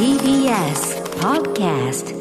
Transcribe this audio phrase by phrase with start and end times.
[0.00, 2.16] TBS Podcast.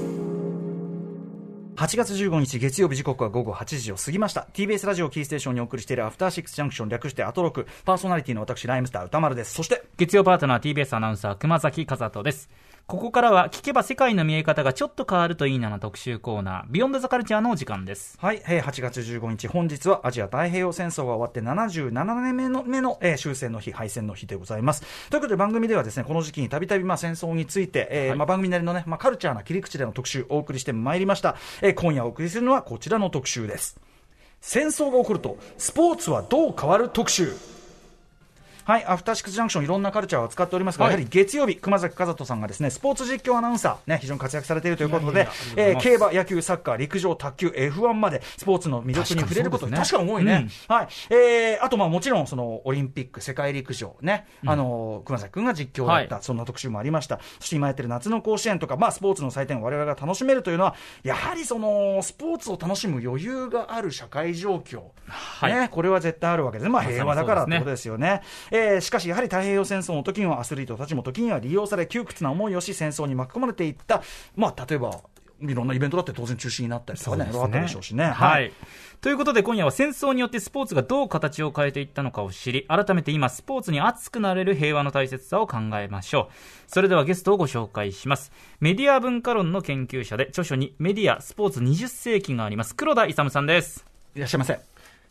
[1.77, 4.49] 8月15日月曜日時刻は午後8時を過ぎました。
[4.53, 7.67] TBS ラジオキーステーションにお送りしているアフターシックスジャンクション略してアトロク。
[7.85, 9.53] パーソナリティの私ライムスター歌丸です。
[9.53, 12.49] そして月曜パートナー TBS アナウンサー熊崎和人です。
[12.89, 18.17] ここからは聞けば世界の見え方がちょっと変わるといいなの特集コーナービヨンドザカルチャーのお時間です。
[18.19, 24.81] はい、えー8月15日本日はアジア太平洋戦争が終わって77年目の目の、えー終戦の日敗戦の日でございます。
[25.11, 33.79] ということで番組ではですねこの時期にたびたびまあ戦争について、えーまあ、番組なりのね、まあ、カルチャーな切り口での特集をお送りしてまいりました、えー今夜お送りするのはこちらの特集です。
[34.41, 37.35] 戦争が起こるとスポーツはどう変わる特集
[38.69, 45.27] はい、アフターシックスジャンクションいろんなカルチャーを扱っておりますが、はいやはり月曜日、熊崎和人さんがですね、スポーツ実況アナウンサー、ね、非常に活躍されているということで、
[45.81, 50.49] 競馬、野球、サッカー、陸上、卓球、F1 まで、スポーツの魅力に触れること、確かね確かに多いね。
[50.67, 50.87] はい。
[51.09, 57.19] えー、あと、まあもちろん、その、オリンピック、世界陸上、ね、あの、熊崎くんが実況だった、はいそんな特集もありました。
[57.39, 64.83] そして今やってる夏の甲子園とか、まあスポーツの祭典を我々が楽しめるというのは、やはりその、スポーツを楽しむ余裕がある社会状況。
[65.07, 66.69] はいね、これは絶対あるわけです。
[66.69, 68.21] まあ平和だからってことですよね。
[68.51, 74.01] えーしかしやはり太平洋戦争の時にはアスリートたちも時には利用され窮屈な思いをし戦争に巻き込まれていった、
[74.35, 75.01] まあ例えば、
[75.41, 78.05] いろんなイベントだって当然中止になったりとかね、あったでしょうしね。
[78.05, 78.51] はい。
[79.01, 86.33] ということで今夜は戦争によってスポーツがどう形を変えていったのかを知り、改めて今スポーツに熱くなれる平和の大切さを考えましょう。
[86.67, 88.31] それではゲストをご紹介します。
[88.59, 92.75] メディア文化論の研究者で著書にメディア、スポーツ20世紀があります。
[92.75, 93.85] 黒田勇さんです。
[94.15, 94.59] いらっしゃいませ。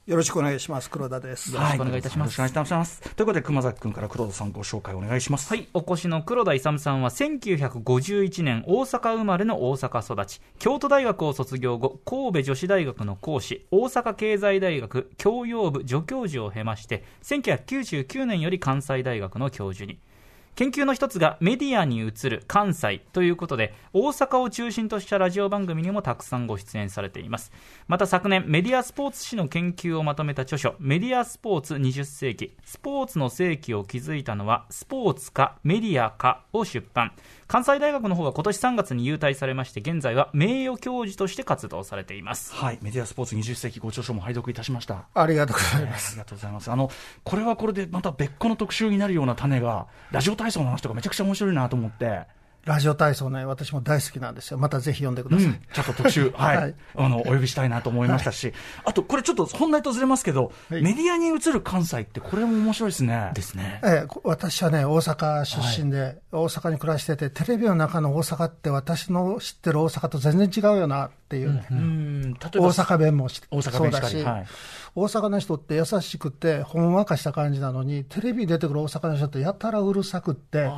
[0.08, 0.88] よろしくお願いします。
[0.88, 1.54] 黒田です。
[1.54, 3.14] よろしくお願いいたしますよろしくお願いいたします。
[3.14, 5.50] ということで、熊崎君から黒田さんご紹介お願いします。
[5.50, 19.98] はい、お越しの黒田勇さんは1951年大阪生まれの大阪育ち京都大学を卒業後神戸女子大学の講師大阪経済大学教養部助教授を経まして1999年より関西大学の教授に
[20.58, 27.52] 研究の一つがメディアに映る関西ということで大阪を中心としたラジオ番組にもたくさんご出演されています。
[27.86, 37.12] また昨年メディアスポーツ史の研究をまとめた著書メディアスポーツ20世紀スポーツの世紀を築いたのはスポーツかメディアかを出版。
[37.48, 45.06] 関西大学の方は今年3月に優退されまして現在は名誉教授として活動されていますはい、メディアスポーツ20世紀ご著書も拝読いたしました。
[45.14, 46.12] ありがとうございあます。
[46.12, 46.70] りがとうございます。
[46.70, 46.90] あの、
[47.24, 52.26] これはこれでまた別個の特集になるような種が、ラジオ体操の話とかめちゃくちゃ面白いなと思って、
[52.68, 54.58] ラジオ体操ね、私も大好きなんですよ。
[54.58, 55.60] またぜひ読んでください。
[55.72, 56.74] ちょっと特集、 はい、はい。
[56.96, 58.52] あの、お呼びしたいなと思いましたし、
[58.84, 60.82] あと、これちょっと本題とずれますけど、はい。
[60.82, 63.30] メディアに映る関西って、これも面白いですね。
[63.32, 63.80] ですね。
[63.82, 71.54] ええこ私はね、大阪出身で、大阪に暮らしてて、テレビの中の大阪って私の知ってる大阪と全然違うよなっていう。
[71.54, 73.40] ね、うん、例えば、大阪弁もし。
[73.50, 74.46] 大阪弁しかり、はい。
[74.98, 80.68] 大阪の人って優しくて、ほんわかした感じなのに、テレビに出てくる大阪の人ってやたらうるさくって、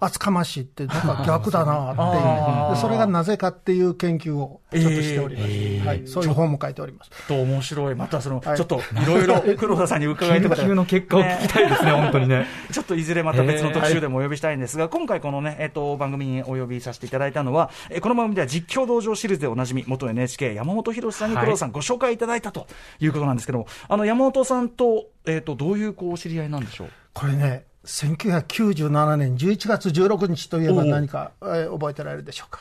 [0.00, 2.76] 厚かましいって、なんか逆だなっていう。
[2.80, 5.46] それがなぜかっていう研究をちょっとしておりま
[5.82, 5.88] す。
[5.88, 7.10] はい、そういう本も書いております。
[7.26, 8.56] と面白い、またその、はい。
[8.56, 12.46] ちょっといろいろ黒田さんに伺いたかった研究の結果を聞きたいですね 本当にね。
[12.70, 21.44] ちょっといずれまた別の特集でもお呼びしたいんですが、今回このね、えっと、番組にお呼びさせていただいたのは、えこの番組では実況道場シリーズでおなじみ、元 NHK 山本博さんにはい。
[21.44, 22.66] 黒田さんご紹介いただいたと
[23.00, 26.88] いうことなんですけども、あの、山本さんと、えっと、どういうこうお知り合いなんでしょう？
[27.12, 32.60] これね、1997年11月16日といえば何か、えー覚えてられるでしょうか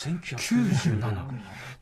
[0.00, 1.24] ？1997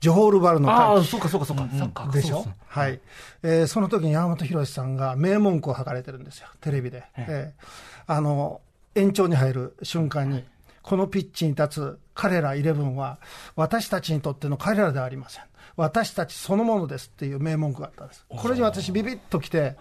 [0.00, 2.46] ジョホールバルのああ会そうかそうかそうか、サッカーでしょ？
[2.66, 3.00] はい。
[3.42, 7.04] えーその時に山本博さんが名文句を吐かれてるんですよ、テレビで。
[7.16, 7.64] えー
[8.06, 8.60] あの、
[8.94, 10.44] 延長に入る瞬間に、
[10.82, 13.18] このピッチに立つ彼らイレブンは、
[13.56, 15.44] 私たちにとっての彼らではありません。
[15.76, 18.24] 私たちそのものですっていう名文句があったんです。
[18.28, 19.76] これに私ビビッときて、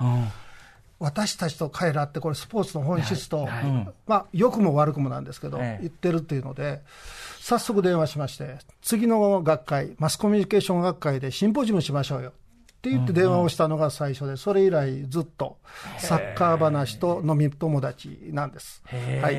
[0.99, 3.47] 私たちと彼らってこれスポーツの本質と、
[4.05, 6.81] まあ良くも悪くもなんですけど、ええ言ってるっていうので、
[7.39, 12.33] 早速電話しまして、次の学会、マスコミュニケーション学会でシンポジウムしましょうよ。
[12.79, 15.57] って言って電話をしたのが最初で、それ以来ずっと
[15.97, 18.81] サッカー話と飲み友達なんです。
[19.21, 19.37] はい。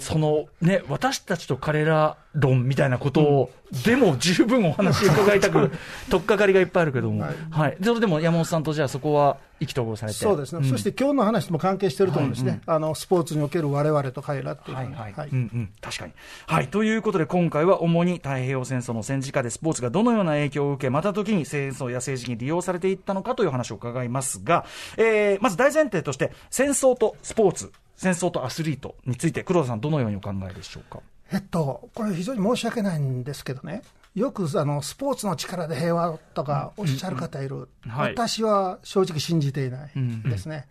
[0.00, 3.50] そのね、私たちと彼ら論みたいなことを、
[3.84, 5.72] でも十分お話伺いたく、
[6.10, 7.76] とっかかりがいっぱいあるけども、ははい。
[7.80, 7.84] い。
[7.84, 10.18] それでも山本さんとじゃあそこは意気投合されて。
[10.18, 10.70] そうですね、ん。
[10.70, 15.08] そして今日の話とも関係してると思うんですね、あのスポーツにおける我々と彼らっていうのは。
[15.08, 15.12] い。
[15.14, 15.28] はい。
[15.32, 16.12] うんうん、確かに。
[16.46, 24.66] はい、ということで今回は主に太平洋戦争の戦時下でスポーツがどのような影響を受け、また時に戦争や政治に利用されていったのかという話を伺いますが、
[24.98, 31.00] えーまず大前提として、戦争とスポーツ、戦争とアスリートについて、黒田さん、どのようにお考えでしょうか？
[31.32, 33.82] えっと、これ、非常に申し訳ないんですけどね、
[34.14, 38.12] よくあのスポーツの力で平和とかおっしゃる方いる、はい。
[38.12, 39.90] 私は正直信じていない
[40.24, 40.66] ですね。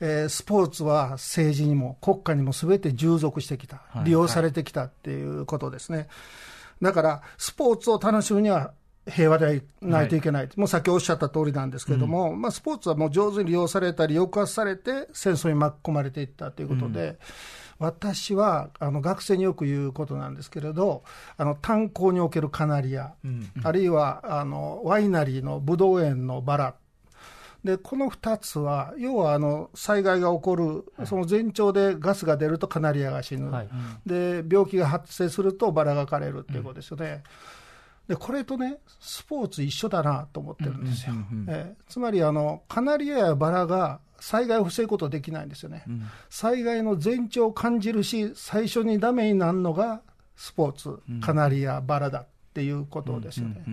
[0.00, 4.04] えースポーツは政治にも国家にもすべて従属してきた、はい。
[4.06, 6.08] 利用されてきたっていうことですね。
[6.82, 8.72] だから、スポーツを楽しむには
[9.08, 17.18] 平和でないといけない、もうさっきおっしゃった通りなんですけれども、まあ、スポーツはもう上手に利用されたり、抑圧されて、戦争に巻き込まれていったということで、
[17.80, 21.02] 私はあの学生によく言うことなんですけれど、
[21.38, 23.14] あの炭鉱におけるカナリア、
[23.64, 26.74] あるいはあのワイナリーのブドウ園のバラ。
[27.64, 33.68] でこの2つは、要はあの災害が起こる、その前兆でガスが出るとカナリアが死ぬ、はい
[34.06, 37.22] で病気が発生するとバラが枯れるっていうことですよね。
[38.08, 41.14] でこれとね、スポーツ一緒だなと思ってるんですよ。
[41.48, 45.84] えーつまりあの、カナリアやバラが災害を防ぐことできないんですよね。
[46.28, 50.02] 災害の前兆を感じるし、最初にダメになるのが
[50.36, 53.64] スポーツ、カナリア、バラだっていうことですよね。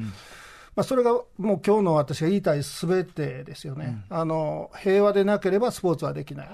[0.75, 6.49] まあ、それがもう今日の私が言いたいすべてですよね、あの、平和でなければスポーツはできない、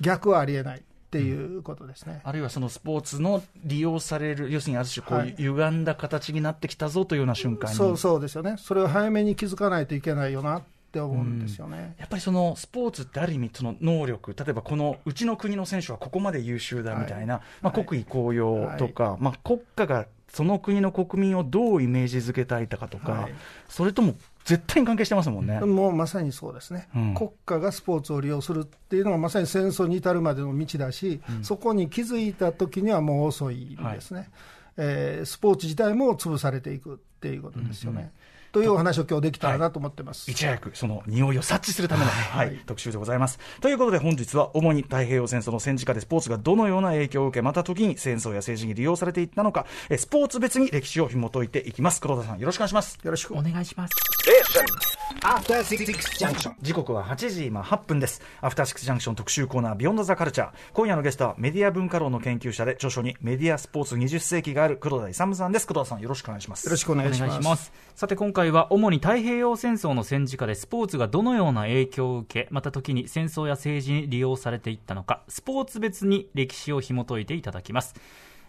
[0.00, 2.20] 逆はありえないっていうことですね。
[2.24, 5.34] あるいはそのスポーツの利用される、要するにある種こう、はい。
[5.36, 10.58] 歪んだ形になってきたぞというような瞬間に、そうそうですよね、それを早めに気づかないといけないよな。
[10.58, 11.94] って思うんですよね。
[11.98, 17.84] やっぱりそのスポーツってある意味、その能力、例えばこのうちの国の選手はここまで優秀だみたいな、まあ、はい。
[17.84, 23.34] 国威高揚とか、まあ、国家がその国の国民をどうイメージづけたいかとか、はい。
[23.68, 24.14] それとも
[24.44, 25.60] 絶対に関係してますもんね。
[25.60, 27.14] もうまさにそうですね、うん。
[27.14, 34.28] 国家がスポーツを利用するっていうのがまさに戦争に至るまでの道だし、そこに気づいた時にはもう遅いんですね、
[34.76, 38.12] えースポーツ自体も潰されていくっていうことですよね。
[38.52, 40.30] というお話を今日できたらなと思ってます。
[40.30, 43.38] いち早くその匂いを察知するための、はいはい特集でございます。
[43.60, 52.00] ということで本日は主に太平洋戦争の戦時下でスポーツがどのような影響を受け、また時に戦争や政治に利用されていったのか、えスポーツ別に歴史を紐解いていきます。
[52.00, 52.98] 黒田さんよろしくお願いします。
[53.02, 54.89] よろしくお願いします。
[55.22, 55.84] After Six
[56.18, 56.54] Junction.
[56.62, 58.22] 時刻は8時今8分です。
[58.40, 60.54] アフターシックスジャンクション特集コーナービヨンドザカルチャー。
[60.72, 65.66] 今夜のゲストはメディア文化論の研究者で著書にメディアスポーツ20世紀がある黒田勇さんです。
[65.66, 66.64] 黒田さんよろしくお願いします。
[66.64, 67.28] よろしくお願いします。
[67.28, 67.72] お願いします。
[67.96, 77.94] さて今回は主に太平洋戦争の戦時下でスポーツがどのような影響を受け、また時に戦争や政治に利用されていったのか、スポーツ別に歴史を紐解いていただきます。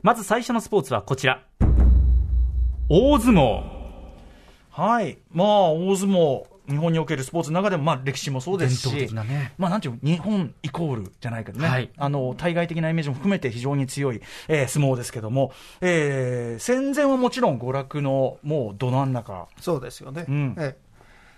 [0.04, 1.44] まず最初のスポーツはこちら。
[2.88, 3.81] 大相撲。
[4.69, 5.18] はい。
[5.34, 6.50] まあ、大相撲。
[6.72, 9.54] 日本におけるスポーツの中でも、まあ、歴史もそうですし、伝統的なね。
[9.58, 11.90] まあ、なんていうの日本イコールじゃないけどね、はい。
[11.98, 19.48] あの、対外的なイメージも含めて非常に強い、えー相撲ですけども、えー戦前はもちろん娯楽のもうど真ん中。
[19.60, 20.26] そうですよね。
[20.28, 20.56] うん。
[20.58, 20.92] ええ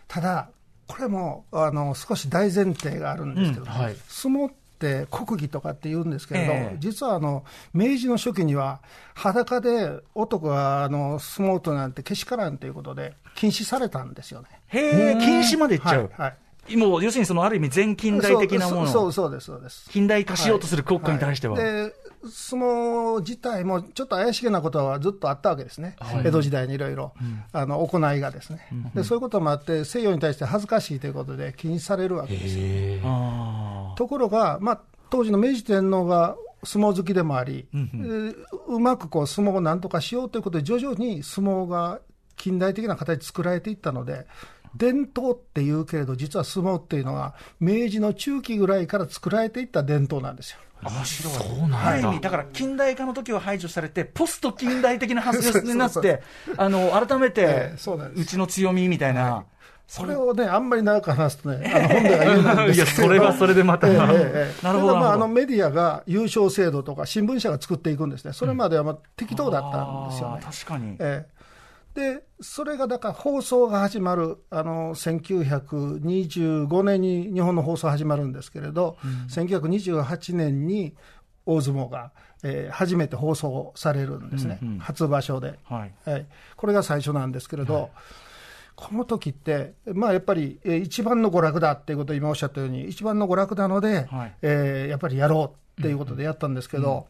[0.07, 0.49] ただ、
[0.87, 3.67] これもあの少し大前提があるんですけど、うん。
[3.69, 3.95] はい。
[4.07, 6.77] 相撲って国技とかって言うんですけれど、ええ。
[6.79, 8.81] 実はあの明治の初期には、
[9.15, 14.49] 裸で男があの相撲となんてけしからんということで、禁止されたんですよね。
[14.73, 16.11] へえ、禁止までいっちゃう。
[16.17, 16.33] はいは
[16.69, 16.77] い。
[16.77, 19.89] もう、要するにそのある意味全近代的なものをそうそうそうです、そうです。
[19.89, 21.59] 近代化しようとする国家に対しては。
[21.59, 21.93] いで
[22.29, 26.27] 相撲自体もちょっと怪しげなことはずっとあったわけですね、はい。
[26.27, 27.11] 江戸時代にいろいろ
[27.51, 28.65] あの行いがですね、
[28.95, 32.63] で、そういうこともあって、西洋に対して恥ずかしいということで禁止されるわけですよ。
[33.03, 38.35] あところが、まあ、当時の明治天皇が相撲好きでもあり、えー
[38.67, 41.99] うまくこう相撲をなんとかしようということで、徐々に相撲が
[42.37, 44.25] 近代的な形で作られていったので、
[44.75, 50.59] 伝統っていうけれど、実は相撲っていうのは、明治の中期ぐらいから作られていった伝統なんですよ。
[50.83, 51.33] あ、面白い。
[51.33, 51.87] そうなんだ。
[51.87, 56.21] ある意味、だから近代化の時は排除されて、ポスト近代的な発想になって、
[56.57, 57.71] あの、改めて
[58.15, 59.45] うちの強みみたいな。
[59.85, 62.73] それをね、あんまり長く話すとね、あの 本では言うんですけど。
[62.73, 63.87] いやそれはそれでまた。
[63.87, 64.65] ええええええ。
[64.65, 70.41] なるほどそれがまあ、あのメディアが優勝制度とか、新聞社が作っていくんですね、それまではまあ適当だったんですよね。
[70.43, 70.95] 確かに。
[70.99, 71.32] ええ
[71.93, 78.97] で、それがだから放送が始まる、あの1925年に日本の放送始まるんですけれど、
[79.29, 80.95] 1928年に
[81.45, 82.11] 大相撲が、
[82.43, 84.79] えー初めて放送されるんですね、うんうん。
[84.79, 85.59] 初場所で。
[85.63, 85.93] はい。
[86.09, 87.91] はい、これが最初なんですけれど、
[88.75, 94.35] この時って、まあ、やっぱり、えー一番の娯楽だっていうことを今おっしゃったように、一番の娯楽なので、はい。
[94.41, 97.07] えーやっぱりやろうっていうことでやったんですけど、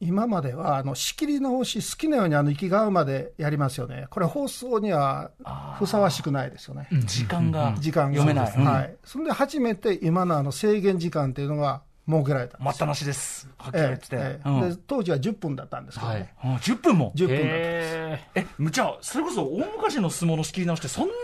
[0.00, 5.30] 今まではあの仕切り直し、好きなようにあの息が合うまでやりますよね、これ、放送には
[5.78, 8.18] ふさわしくないですよね、時間が時間が。
[8.18, 8.54] 読めない。
[8.56, 8.64] うん。
[8.64, 12.64] はい、それで初めて今のあの制限時間っていうのが設けられたんです。
[12.64, 13.48] 待ったなしです。
[13.58, 14.08] はっきり言って。
[14.08, 14.16] て。
[14.16, 14.70] ええうん。
[14.70, 17.12] で当時は10分だったんですけどね、うん10分も。
[17.16, 17.96] 10分だったんです。
[17.96, 21.16] へえ、じゃあ、それこそ大昔の相撲の仕切り直しってそんなに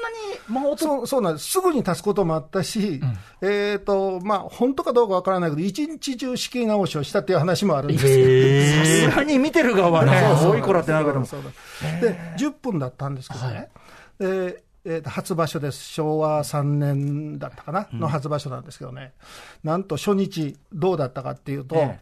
[0.48, 3.00] 間をそうそうなんです、すぐに立つこともあったし、
[3.40, 10.52] えーとまあ、本当かどうかわからないけど、一日中仕切り直しをしたっていう話もあるんですさすがに見てる側はね、そうそう。
[10.52, 11.26] 多い子らってなるけども。
[11.26, 13.68] で10分だったんですけどね、
[14.18, 14.71] でえー
[15.02, 19.12] と初場所です、昭和3年だったかな、の初場所なんですけどね、
[19.62, 22.00] なんと初日、どうだったかっていうと、え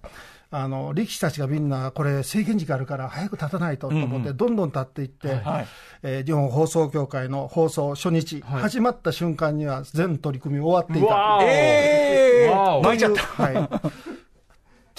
[0.53, 5.67] あの力士たちがみんな、これ、制限時間あるから早く立たないとと思って、どんどん立っていって、はい
[6.03, 12.57] えー日本放送協会の放送初日、始まった瞬間には全取り組み終わっていたえー。
[12.57, 13.23] わお巻いちゃった。
[13.23, 13.69] はい、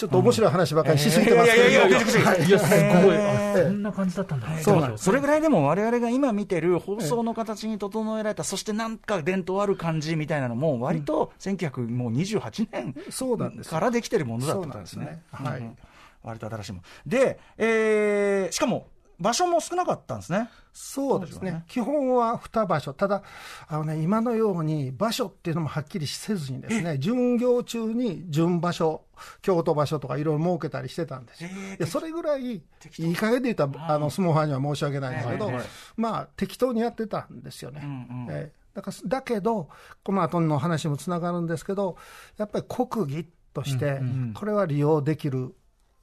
[0.02, 2.50] ちょっと面白い話ばっかりしすぎてますけど、いやいやいやいい。
[2.50, 2.74] や、す
[3.06, 3.64] ごい。
[3.64, 4.48] そんな感じだったんだ。
[4.60, 13.70] そうなんそれぐらいでも我々が今見てる放送の形に整えられた、そしてなんか伝統ある感じみたいなのも、割と1928年そうなんですよ。
[13.70, 15.22] からできてるものだったんですね。
[15.30, 15.60] はい。
[15.60, 15.78] うん。
[16.24, 16.84] 割と新しいもの。
[17.06, 18.88] で、えーしかも
[19.22, 20.50] 場所も少なかったんですね。
[20.72, 21.52] そうですね。
[21.52, 21.64] ね。
[21.68, 23.22] 基本は2場所、ただ
[23.68, 29.04] あの、ね、今のように場所っていうのもはっきりせずに、ですね巡業中に準場所、
[29.40, 31.50] 京都場所とかいろいろ設けたりしてたんですよ。
[31.86, 32.62] それぐらい、い
[32.98, 35.52] い加減で言ったら、あの相撲ファンには申し訳ないんですけど、
[35.96, 37.82] まあ、適当にやってたんですよね。
[37.84, 39.68] うんうんえーだからだけど、
[40.02, 41.96] この後の話もつながるんですけど、
[42.38, 44.00] やっぱり国技として、
[44.34, 45.54] これは利用できる、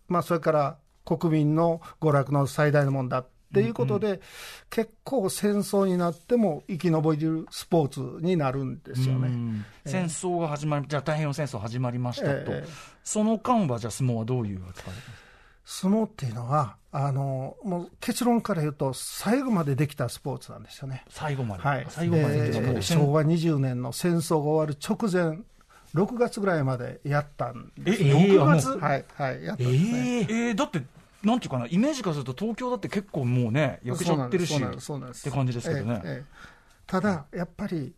[0.07, 0.77] まあ、それから
[1.17, 4.21] 国民の娯楽の最大のもんだっていうことで、
[4.69, 9.27] 結構戦争になっても生き延びるスポーツになるんですよね。
[9.27, 9.65] うん。
[9.85, 12.67] 戦争が始まり、じゃあ太平洋戦争始まりましたと、ええ。
[13.03, 14.93] その間はじゃあ相撲はどういう扱い
[15.65, 21.05] 相撲っていうのはあのもう結論から言うと最後までできたスポーツなんですよね。
[21.09, 25.39] 最後まで、はい、最後までで昭和20年の戦争が終わる直前
[25.93, 30.81] 6月ぐらいまでやったんえ、です、えー6月、はいはいやったえんですね、ええーだって、
[31.23, 34.59] なんていうかな、イメージからすると、東京だって結構もうね、焼けちゃってるし、っ
[35.23, 36.01] て感じですけどね。
[36.05, 36.25] ええええ。
[36.87, 37.93] ただやっぱり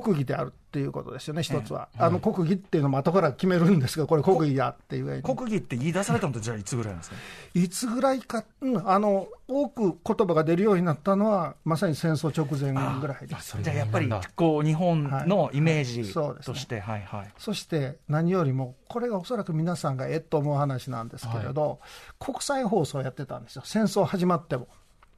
[0.00, 7.16] 国技であるっていうことですよね一つは、あの国技っていうのも後から決めるんですけどこれ国技やっていう国技って言い出されたのって、じゃあいつぐらいなんですか？
[7.54, 13.58] いつぐらいか、うんあの多く言葉が出るようになったのはまさに戦争直前ぐらいです。
[13.60, 17.30] じゃあやっぱりこう日本のイメージそうですねとして、はいはい。
[17.36, 21.80] そして何よりも、これがおそらく皆さんがえっと思う話なんですけれど、
[22.18, 24.68] 国際放送やってたんですよ、戦争始まっても。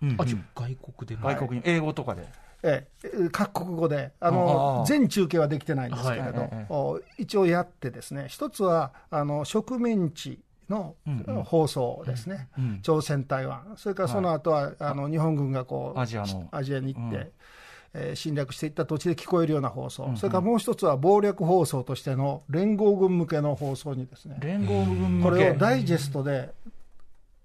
[0.03, 0.27] 外
[0.75, 1.29] 国でも。
[1.29, 2.27] 外国に英語とかで。
[2.67, 11.43] ええ、各国語でああのあ全中継はできてないんですけれど、はい一応やってですね一つはあの植民地のうんうん。
[11.45, 16.49] 放送ですね、うん朝鮮、台湾、それからその後は、あの日本軍がこうアジアの。
[16.53, 17.23] アジアに行って、うん。
[17.23, 25.45] えー侵略していった土地で聞こえるような放送、それからもう一つは謀略放送としての連合軍向けの放送にですね、連合軍こ向け。
[25.45, 26.51] れをダイジェストで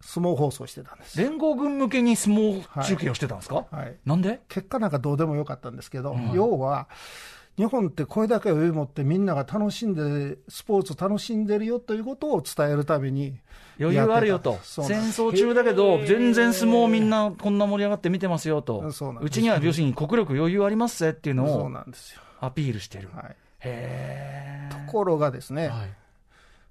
[0.01, 1.17] 相撲放送してたんです。
[1.19, 3.95] 連合軍向けに相撲中継をしてたんですか、はい。
[4.05, 4.39] なんで？
[4.47, 6.87] 結果なんかどうでもよかったんですけど、要は、
[7.57, 13.37] 日本ってこれだけ余裕持ってみんなが楽しんで、スポーツ楽しんでるよということを伝えるために、
[13.77, 21.69] 余裕あるよと、戦争中だけど、全然相撲みんなこんな盛り上がって見てますよと、そうちには要するに国力余裕ありますぜっていうのを。
[22.39, 23.09] アピールしてる。
[23.13, 25.89] はい、へところがですね、はい。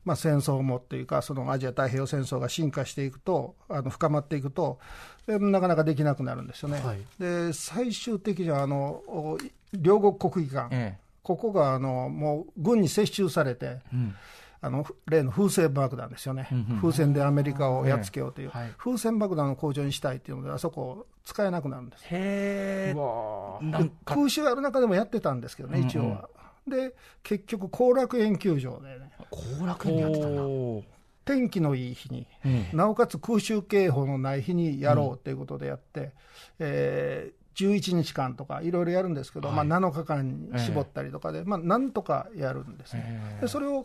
[0.05, 4.79] まあ、戦争もっていうか、そのアジア太平洋戦争が進化していくと、あの深まっていくと、
[5.27, 6.81] えなかなかできなくなるんですよね。
[6.81, 9.39] はいで最終的にはあのお
[9.73, 10.99] 両国国技館、え。
[10.99, 13.81] えここがあのもう軍に接収されて、え。
[13.93, 14.15] うん。
[14.61, 22.05] あの例の風船爆弾ですよね、うんうん風船でアメリカをやっつけようという、ええはい風船爆弾を工場にしたいっていうので、あそこ使えなくなるんです。
[22.11, 22.95] へ
[24.05, 26.29] 空襲やる中でもやってたんですけどね、一応は。
[26.69, 30.43] で、結局、後楽園球場でね、後楽園にやってたんだ。
[30.43, 30.85] おー。
[31.25, 32.67] 天気のいい日に、うん。
[32.73, 36.13] なおかつ空襲警報のない日にやろうということでやって、
[36.59, 43.03] えー11日間とかいろいろやるんですけど、まあ、7日間に絞ったりとかで、まあ、なんとかやるんですね。
[43.05, 43.41] ええ。
[43.43, 43.85] でそれを、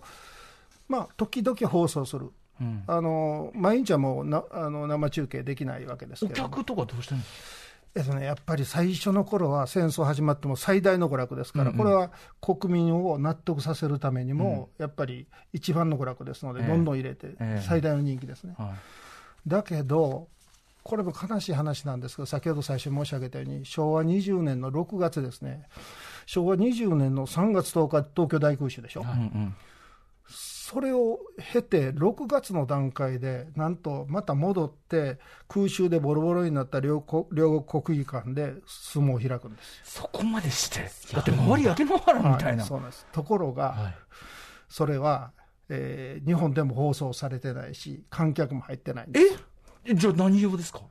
[0.88, 2.30] まあ、時々放送する。
[2.62, 2.84] うん。
[2.86, 6.50] あの毎日はもうなあの生中継できないわけですおけども。
[6.50, 7.63] 客とかどうしてるんですえ
[7.96, 11.78] ね、やっぱり最初の頃は戦争始まっても最大の娯楽ですから、うんうん。
[11.78, 16.68] これは国民を納得させるためにも、やっぱり一番の娯楽ですので、ええ。
[16.68, 17.64] どんどん入れて、ええ。
[17.64, 18.56] 最大の人気ですね。
[18.56, 18.74] か、はい。
[19.48, 20.28] だけど、
[20.82, 25.68] これも悲しい話なんですけど、先ほど最初申し上げたように、昭和20年の6月ですね、
[26.26, 29.56] 昭和20年の3月10日、東京大空襲でしょ、うんうん
[30.74, 31.20] それを
[31.54, 39.82] 経て、6月の段階で、なんとまた戻って、空襲でボロボロになった両国両国国技館で相撲を開くんです。
[39.84, 42.64] そこまでして、だって周り焼け野原よ、みたいな。
[42.64, 42.68] はい。
[42.68, 43.06] そうなんです。
[43.12, 43.96] ところが、はい。
[44.68, 45.32] それは、
[45.70, 49.40] えー日本でも放送されてないし、観客も入ってないんです。
[49.86, 49.94] え？
[49.96, 50.82] じゃあ何用ですか？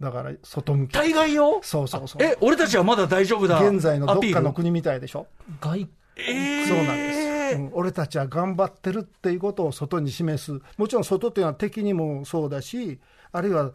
[0.00, 1.60] だから外向き、対外用？
[1.62, 3.60] そうそうそう、え、俺たちはまだ大丈夫だ。
[3.66, 5.26] 現在のどっかの国みたいでしょ？
[5.60, 6.66] 外、えー。
[6.68, 7.18] そうなんです、
[7.54, 12.98] うん俺たちは頑張ってるっていうことを外に示す、もちろん外っていうのは敵にもそうだし、
[13.32, 13.72] あるいは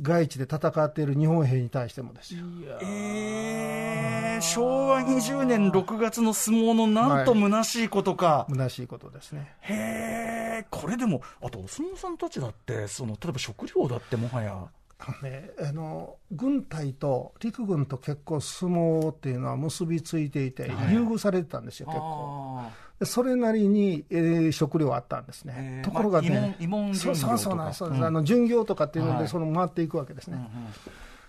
[0.00, 2.44] 外地で戦っている日本兵に対してもですよ。
[2.82, 8.46] えー、昭和20年6月の相撲のなんと虚しいことか。
[8.50, 9.54] 虚しいことですね。
[9.62, 14.66] へえ、これでも、あとお相撲さんたちだって、その例えば食料だってもはや。
[15.00, 22.62] あのね、あの軍隊と陸軍と結構相撲っていうのは結びついていて、優遇されてたんですよ、結構。
[23.04, 25.82] それなりに、えー食料あったんですね。
[25.84, 26.56] ところがね、
[26.94, 29.22] そうそうそうなんですそうんあの巡業とかっていうのはい。
[29.22, 30.38] で、その回っていくわけですね。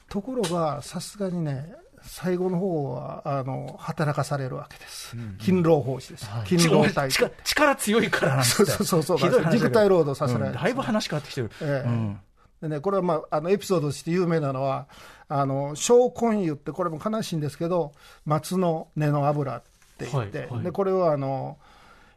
[0.09, 1.71] ところが、さすがにね、
[2.01, 5.15] 最後の方はあの働かされるわけです。
[5.39, 6.27] 勤労奉仕です。
[6.45, 7.11] 勤労力隊。
[7.11, 8.71] 力力強いからなんそうて。
[8.71, 10.63] そうそうそう肉体労働させられるうん。
[10.63, 11.51] だいぶ話変わってきてる。
[11.61, 11.87] ええ。
[11.87, 12.19] うん
[12.61, 14.87] でね、これは、まあ、あのエピソードとして有名なのは、
[15.27, 17.93] あの小根油って、これも悲しいんですけど、
[18.25, 19.61] 松の根の油っ
[19.97, 20.63] て言って、はいはい。
[20.63, 21.57] でこれはあの、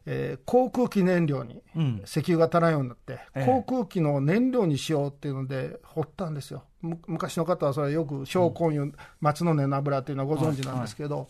[0.07, 2.03] えー航空機燃料にうん。
[2.05, 3.47] 石油が足らんようになって、ええ。
[3.47, 11.29] 航空機の燃料にしようっていうので、掘ったんですよ、む昔の方はそれはよく小根油、松の根の油っていうのはご存知なんですけど、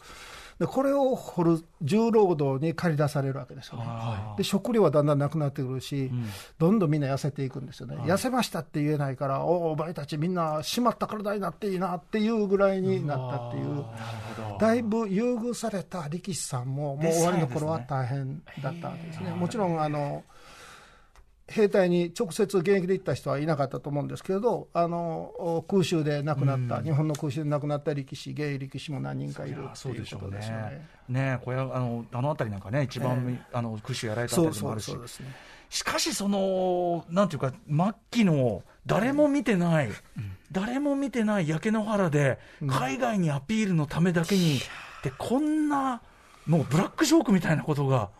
[0.58, 3.84] でこれを掘る重労働に駆り出されるわけですよね。
[4.36, 6.10] で食料はだんだんなくなってくるし、
[6.58, 13.84] どんどんみんな痩せていくんですよね、痩せましたって言えないから、おお、お前たちみんな、締まった体になっていいなっていうぐらいになったっていう、
[14.58, 19.30] だいぶ優遇された力士さんも、もう終わりの頃は大変だったわけですね。
[19.30, 20.22] もちろんあの
[21.52, 30.88] 兵隊に直接現役で行った人はいなかったと思うんですけれど、あの空襲で亡くなった、日本の空襲で亡くなった力士、現役力士も何人かいるってそういうことでしょうねですよね。。
[31.08, 35.26] ねえ、これあのあの辺りなんかね、一番、あの空襲やられたあそうそうたりでもあるしそう、ですね。
[35.68, 39.90] しかし、そのなんていうか、末期の誰も見てない、
[40.50, 44.58] 誰も見てない焼け野原で、海外にアピールのためだけに、
[45.02, 46.00] でこんな、
[46.46, 48.10] もうブラックジョークみたいなことが、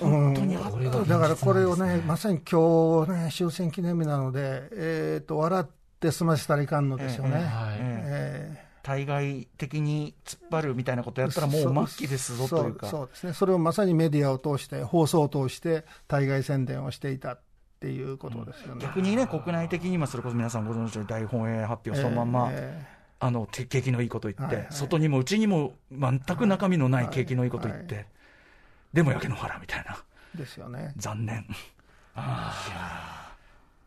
[0.00, 5.66] 本当にあっただからこれをね、まさに今日ね、終戦記念日なので、えー、と笑っ
[6.00, 8.66] て済ませたらいかんのですよね。
[8.82, 12.86] 対外的に突っ張るみたいなことやったら、もう末期ですぞというか。
[12.86, 17.40] そうですね、それをまさにメディアを通して、放送を通して、対外宣伝をしていたっ
[17.80, 18.82] ていうことですよね。
[18.82, 22.86] 逆にね、国内的に、まあ、それこそ皆さんご存知のように大本営発表そのまんま、え
[23.18, 24.72] あのて景気のいいこと言って、はいはい。
[24.72, 28.00] 外にも内にも全く中身のない景気のいいこと言って、は
[28.96, 30.94] でも焼け野原みたいな、ーですよね。
[30.96, 31.46] 残念。
[32.14, 33.36] あー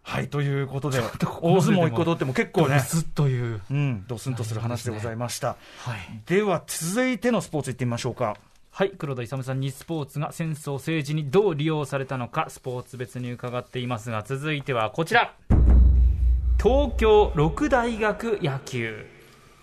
[0.03, 0.99] はい、ということで、
[1.41, 3.59] 大相撲一個取っても結構ね、ずっという。
[3.71, 5.49] うん、ドスンとする話でございました。
[5.79, 6.21] はい。
[6.27, 8.37] では、続いてのスポーツいってみましょうか。
[8.69, 15.33] はい、黒田勇さんにスポーツが戦争、政治にどう利用されたのか、スポーツ別に伺っていますが、続いてはこちら。
[16.61, 19.07] 東京六大学野球。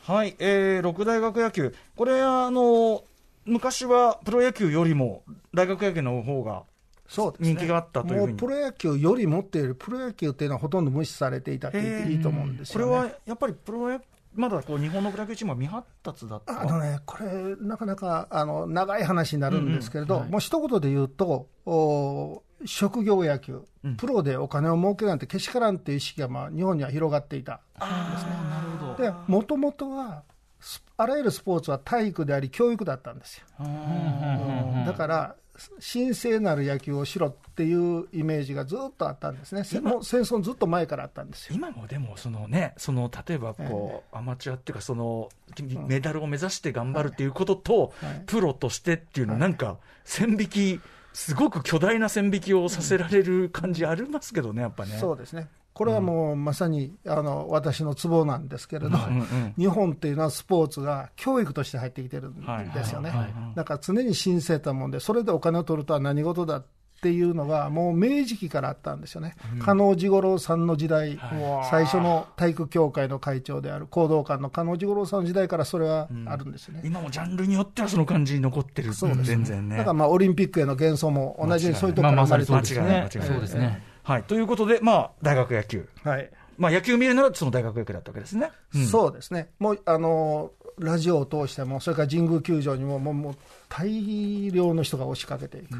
[0.02, 3.02] はい、えー、六大学野球、これ、あの、
[3.46, 5.22] 昔はプロ野球よりも
[5.54, 6.64] 大学野球の方が
[7.08, 7.48] そうですね。
[7.50, 12.84] 人気があったというもうプロ野球よりもっていうより、プロ野球っていうのはほとんど無視されていたって言っていいと思うんですよ、ね。
[12.84, 14.00] これはやっぱりプロ野
[14.34, 16.60] まだこう日本のプロ野球チームは未発達だった。
[16.60, 23.62] あのね、これ、なかなかあの長い話になるんですけれど、もう一言で言うと、お職業野球、
[23.96, 27.80] プロでお金を儲けるなんてけしからんっていう意識が、まあ、日本には広がっていたん
[28.12, 29.10] ですね。
[29.10, 30.35] で、もともとは、ス
[30.98, 33.44] あらゆるスポーツは体育であり、教育だったんですよ。
[34.86, 35.36] だから、
[35.80, 41.56] 神聖なる野球をしろっていうイメージがずっとあったんですね、せもう戦争のずっと前からあったんですよ。
[41.56, 45.30] 今もでもそのねその例えばこう、アマチュアっていうかその
[45.86, 50.80] メダルを目指して頑張るっていうことと、はいプロとしてっていうのなんか線引き
[51.12, 54.98] すごく巨大な線引きをさせられる感じありますけどねやっぱね。
[54.98, 55.48] そうですね。
[55.76, 62.40] これはもうまさにあの私のツボなんですけれど、うんうん日本っていうのはスポーツが教育として入ってきてるん
[62.72, 63.12] ですよね。
[63.54, 66.64] だから常に神聖たもんで、それでお金を取るとは何事だっ
[67.02, 69.34] ていうのが、もう明治期からあったんですよね。
[69.60, 71.18] 加納治五郎さんの時代、
[71.68, 76.80] 最初の体育協会の会長である講道館の加納治五郎さんの時代からそれはあるんですよね。
[76.84, 78.94] 今もジャンルによってはその感じに残ってる。
[78.94, 79.76] そうです全然ね。
[79.76, 83.00] だからまあオリンピックへの幻想も同じようにそういうところから生まれてるんです間違いない。
[83.02, 83.28] 間違いない。
[83.28, 83.95] そうですね。
[84.06, 86.30] はい、ということで、まあ、大学野球、はい。
[86.58, 88.50] まあ、野球見るならその大学野球だったわけですね。
[88.74, 93.36] うんそうですね、もうあのラジオを通しても、それから神宮球場にも、もうもう
[93.68, 95.76] 大量の人が押しかけていく、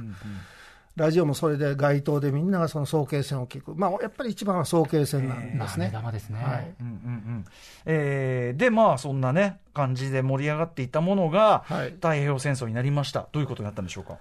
[0.97, 5.91] ラジオもそれで街頭でみんながその早慶戦を聞く、まあ、やっぱり一番は早慶戦なんですね。
[5.93, 6.43] 玉ですね。
[6.43, 6.95] はいうんうんう
[7.41, 7.45] ん
[7.85, 13.29] えーで、まあ、そんなね、感じで盛り上がっていたものが、はい太平洋戦争になりました。
[13.33, 14.17] どういうことになったんでしょうか？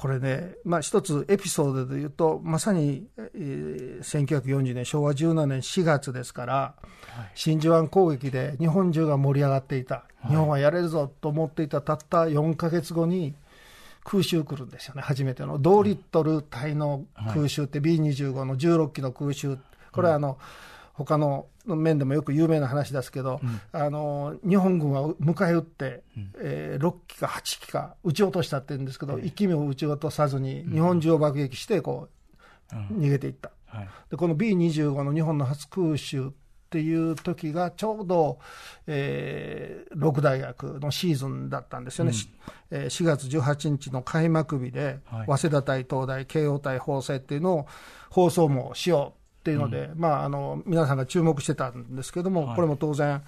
[0.00, 6.74] これね、まあ、一つエピソードで言うと、まさに、えー1940年、昭和17年4月ですから、
[7.34, 13.34] 真珠湾攻撃で日本中が盛り上がっていた、日本はやれるぞと思っていたたった4か月後に、
[14.02, 15.58] 空襲来るんですよね、初めての。
[15.58, 19.58] 同リットル隊の空襲って B25 の16機の空襲、
[19.92, 20.38] これはあの、
[21.04, 23.40] 他の面でもよく有名な話ですけど、
[23.72, 26.02] あの日本軍は迎え撃って、
[26.38, 32.08] えー6機か8機か撃ち落としたって言うんですけど、1機目を撃ち落とさずに、日本中を爆撃してこ
[32.70, 33.50] う、逃げていった。
[33.66, 33.88] はい。
[34.10, 36.30] でこの B25 の日本の初空襲っ
[36.70, 38.38] ていう時がちょうど、
[38.86, 42.28] えー、六大学のシーズンだったんですよね、し
[42.70, 45.26] えー4月18日の開幕日で、はい。
[45.26, 47.66] 早稲田対東大、慶応対法政っていうのを
[48.10, 52.56] 放送もしようっていうので、まあ、あの皆さんが注目してたんですけども、はい。
[52.56, 53.22] これも当然、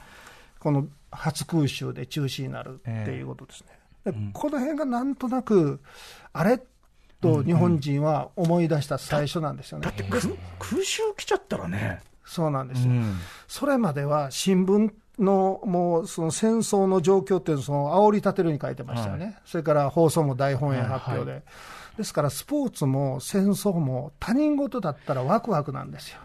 [0.59, 4.13] この初空襲で中止になるっていうことですね。
[4.13, 5.81] でこの辺がなんとなく、
[6.33, 6.61] あれ？
[7.21, 9.85] と日本人は思い出した最初なんですよね。
[9.85, 10.21] だって空
[10.59, 13.15] 空襲来ちゃったらね、そうなんですよ、うん。
[13.47, 21.43] それまでは新聞のもうその戦争の状況っていうのをその煽り立てるに書いてましたよね、それから放送も大本営発表で、
[21.97, 26.19] ですからスポーツも戦争も他人事だったらワクワクなんですよ。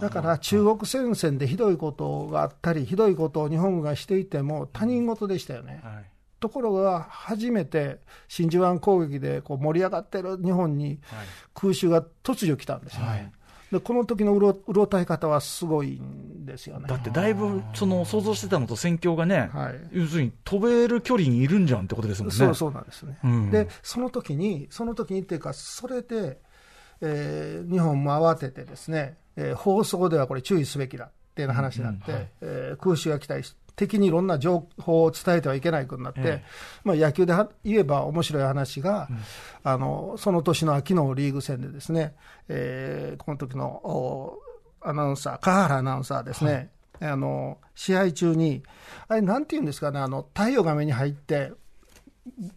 [0.00, 5.80] だから中国戦線でひどいことがあったり、ひどいことを日本がしていても他人事でしたよね。
[5.82, 6.04] はい
[6.40, 11.00] ところが初めて真珠湾攻撃でこう盛り上がってる日本に
[11.54, 13.32] 空襲が突如来たんですよね。
[13.72, 16.86] でこの時のうろうろたえ方はすごいんですよね。
[16.88, 22.34] だってだいぶその想像してたのと戦況がね、はい要するに飛べる距離にいるんじゃんってことですもんね。
[22.36, 23.18] そうそうなんですね。
[23.22, 26.38] うんで、その時に、その時にっていうか、それで、
[27.00, 36.44] えー日本も慌ててですね、えー放送ではこれ注意すべきだっていう話になって、えー空襲が来たりし敵にいろんな情報を伝えてはいけないことになって、ええ。
[36.82, 39.08] まあ、野球では言えば面白い話が、
[39.62, 42.14] あのその年の秋のリーグ戦でですね、
[42.48, 44.38] えーこの時のお
[44.80, 48.64] アナウンサー、川原アナウンサーですね、あの試合中に、
[49.06, 51.52] あれ、なんていうんですかね、あの太陽が目に入って、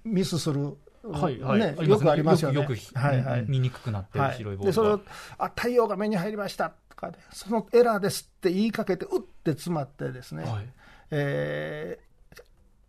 [0.03, 1.59] ミスする、はいはい。
[1.59, 2.61] ね、よくありますよね。
[2.61, 3.45] よくはいはい。
[3.47, 4.37] 見にくくなってるはい。
[4.37, 5.01] 白いボールそれを
[5.37, 10.73] あ太陽が目に入りましたとかで、そのエラーですって言いかけて、うって詰まってですね、はい
[11.11, 12.11] えー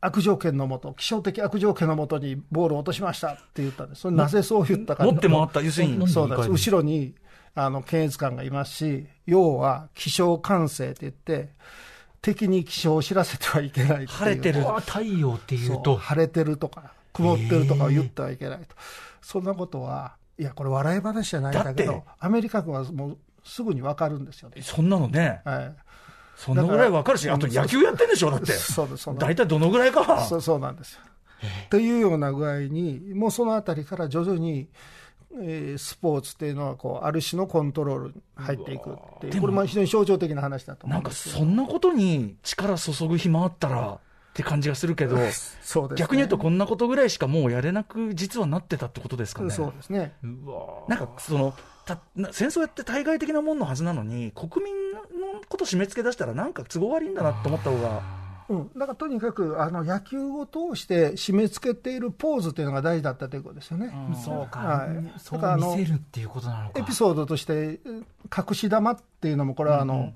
[0.05, 5.05] 悪条件のもと、気象的悪条件のもとにボールを落としましたって言ったんです、それなぜそう言ったか。
[5.05, 6.51] 持って回った、要するに、そうなんです。
[6.51, 7.15] 後ろに
[7.55, 11.51] あの検閲官がいますし、要は気象管制って言って、
[12.21, 14.65] 敵に気象を知らせてはいけない晴れてる。
[14.81, 18.75] 太陽っていうそうと晴れてるとか、曇ってるとかを言ってはいけないと、
[19.21, 24.63] そんなことは、いや、これ、笑い話じゃないんだけど、アメリカ軍はもうすぐに分かるんですよね。
[24.63, 25.75] そんなのね、はい
[26.37, 28.53] そんなぐらいわかるし、あと野球やってんでしょ、だって。
[28.53, 30.25] そうですそうなんです大体どのぐらいか。
[30.25, 31.01] そうそうなんですよ。
[31.71, 34.69] というような具合に、もうそのあたりから徐々に、
[35.41, 43.99] えースポーツっていうのはこう、ある種のコントロールに入っていくっていう、これも非常に象徴的な話だと思なかうんんですけどそんなことに力注ぐ暇あったらっ
[44.35, 45.17] て感じがするけど、
[45.63, 49.51] そうですね逆に言うと、こんなことぐらいしかもうやれなく、実はなってたってことですかね。
[49.51, 50.15] そうですね。
[50.23, 51.55] うわなんかその
[51.87, 54.92] たな戦争やって対外的なもんのはずなのに、国民の
[55.49, 58.03] こと締め付け出したら、なんか都合悪いんだなと思った方が、
[58.49, 63.93] うん、だからとにかくあの野球を通して締め付けているポーズっていうのが大事だったということですよね。
[64.25, 65.13] そうか、はい。
[65.19, 66.81] そうだからあの見せるっていうことなのか。
[66.81, 67.81] エピソードとして、
[68.37, 70.13] 隠し玉っていうのも、これはあの、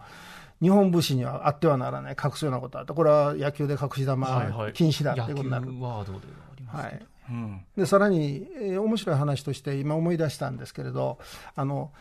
[0.60, 5.66] 日本武士にはあってはならない、隠すようなことあって、これは野球で隠し玉禁止だっていうことになる。
[5.66, 7.64] 野球ワードではありますけど、はい、うん。
[7.76, 11.18] でさらに、えー面白い話として、今思い出したんですけれど、
[11.54, 11.92] あの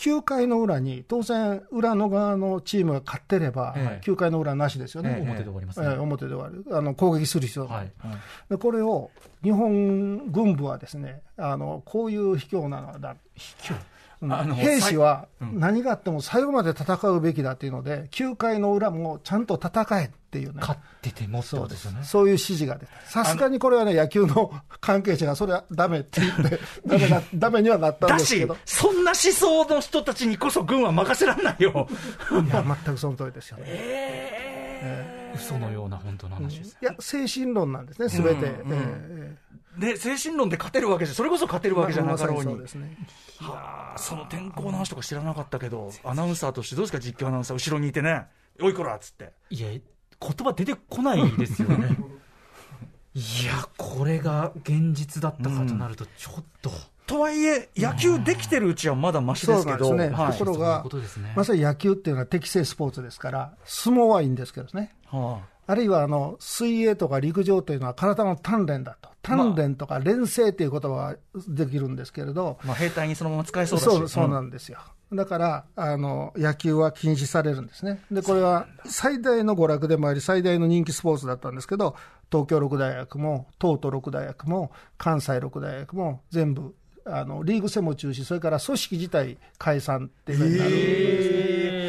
[0.00, 4.10] 9回の裏に、当然、裏の側のチームが勝ってれば、ええ。
[4.10, 6.64] 9回の裏なしですよね、ええ表で終わりますえね、え表で終わる。
[6.74, 8.16] あの攻撃する必要がないはい。
[8.48, 9.10] でこれを
[9.42, 13.74] 日本軍部はですねあのこういう卑怯なのだ卑怯。
[13.74, 13.80] うん
[14.22, 22.04] あの兵士は何があっても最後まで戦うべきだっていうので、9回の裏もちゃんと戦えっていうね、勝っててもそうですよね。
[22.04, 31.88] そういう指示が出た、さすがにこれはね、野球の関係者がそれはダメって言って、ダメなダメにはなったんだしですけど、、そんな思想の人たちにこそ軍は任せられないよ。
[32.30, 35.32] いや、全くその通りですよね。
[35.34, 38.46] 嘘のような本当の話です、いや、精神論なんですね、すべて。
[38.46, 42.44] うんうんええで、精神論で勝てるわけじゃ、それこそ勝てるわけじゃなかろうに。
[42.44, 42.68] まさにそうで。
[42.68, 42.96] すね。
[43.38, 48.26] はあ、その天候の話とか知らなかったけど、アナウンサーとしてどうですか、実況アナウンサー、後ろにいてね、
[48.60, 49.32] おいこらっつって。
[49.50, 49.82] いや言
[50.20, 51.96] 葉出てこないですよね。
[53.14, 56.70] いやこれが現実だったかとなるとちょっと、
[57.06, 60.38] とはいえ、野球できてるうちはまだマシですけど、そうなんですねはい。
[60.38, 61.32] ところがね。
[61.34, 64.94] まさに野球っていうのは適正スポーツですから、相撲はいいんですけどね。
[65.06, 71.16] はあるいはあの水泳とか陸上というのは体の鍛錬だと、鍛錬とか連成という言葉が
[71.48, 73.84] できるんですけれど、あまあ、兵隊にそのまま使えそうだし。
[73.84, 74.78] そうそうなんんですよ。
[75.12, 78.00] だからあの、野球は禁止されるんですね。
[78.10, 81.96] で、これは最大の娯楽でもあり、最大の人気スポーツだったんですけど、
[82.30, 91.40] 東京六大学も、東都六大学も、関西六大学も、全部、あのリーグ戦も中止、それから組織自体解散っていうふうになるんですね。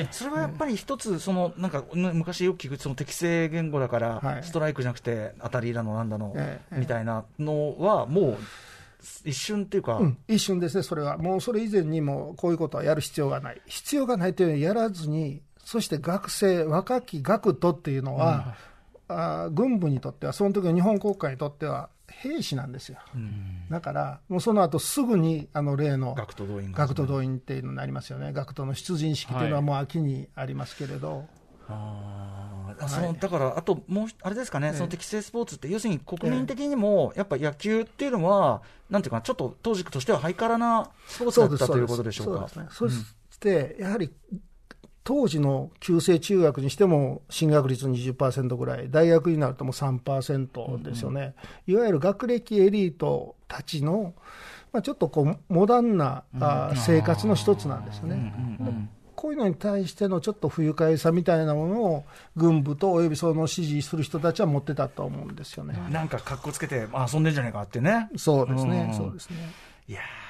[0.01, 8.37] えそれはやっぱり一つ、そのなんかむ昔よく聞くその適正言語だから、はいストライクじゃなくて当たりだのなんだの、ええみたいなのは、もう
[9.25, 11.17] 一瞬っていうか、うん、一瞬ですね、それは。
[11.17, 13.61] もうそれ以前にもこういうことはやる必要がない。
[13.65, 18.55] 必要がないというのはやらずに、そして学生、若き学徒っていうのは、
[19.07, 21.89] あー軍部にとっては、その時の日本国家にとっては
[22.21, 22.99] 兵士なんですよ。
[23.69, 28.31] だから、もうその後すぐにあの例の学徒動員が学徒動員っていうのになりますよね。
[28.31, 31.25] 学徒の出陣式っていうのはもう秋にありますけれど。
[31.67, 42.47] あーそのだから、あともう、あれですかね、その適正スポーツって、要するに国民的にも、やっぱ野球っていうのは、なんていうかな、ちょっと当時としてはハイカラなスポーツだったということでしょうか。
[42.49, 42.99] そうですね。
[43.29, 44.11] そして、やはり、
[45.03, 51.33] 当時の旧制中学にしても進学率20%ぐらい、大学になるともう3%ですよね、
[51.67, 54.13] いわゆる学歴エリートたちの、
[54.71, 58.89] まあ、ちょっとこうモダンな、あ生活の一つなんですよね。
[59.15, 65.77] こういうのに対してのちょっと不愉快さみたいなものを、軍部とおよびその支持する人たちは持ってたと思うんですよね。
[65.91, 68.09] なんか格好つけて、あ遊んでんじゃねえかってね。
[68.17, 69.35] そうですね、うんそうですね。
[69.87, 70.20] いやー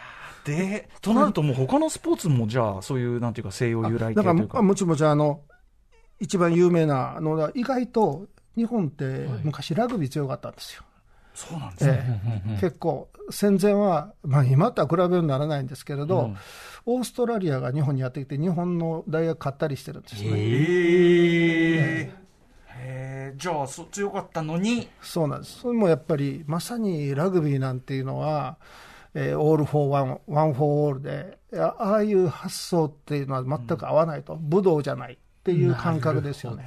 [0.45, 4.29] で、となると、もう他のスポーツもじゃあ、そういうなんていうか、西洋由来系だか。
[4.29, 4.61] らというか。
[4.61, 5.41] もちもちあの
[6.19, 10.83] 一番有名なのは意外と日本って昔ラグビー強かったんですよ、
[11.33, 12.21] そうなんですね。
[12.47, 12.61] ええ。
[12.61, 16.35] 結構戦前は、まあ、今とは比べるならないんですけれど、
[16.85, 22.11] オーストラリアが日本にやってきて日本の大学買ったりしてるんですよね、へ
[22.83, 23.33] え。
[23.37, 25.59] じゃあそ、強かったのに、そうなんです。
[25.61, 28.57] それもやっぱりまさにラグビーなんていうのは、
[29.13, 36.63] えーオール・フォー・ワン、ワン・フォー・オールであああいう発想っていうのは全く合わないと、武道じゃないっていう感覚ですよね。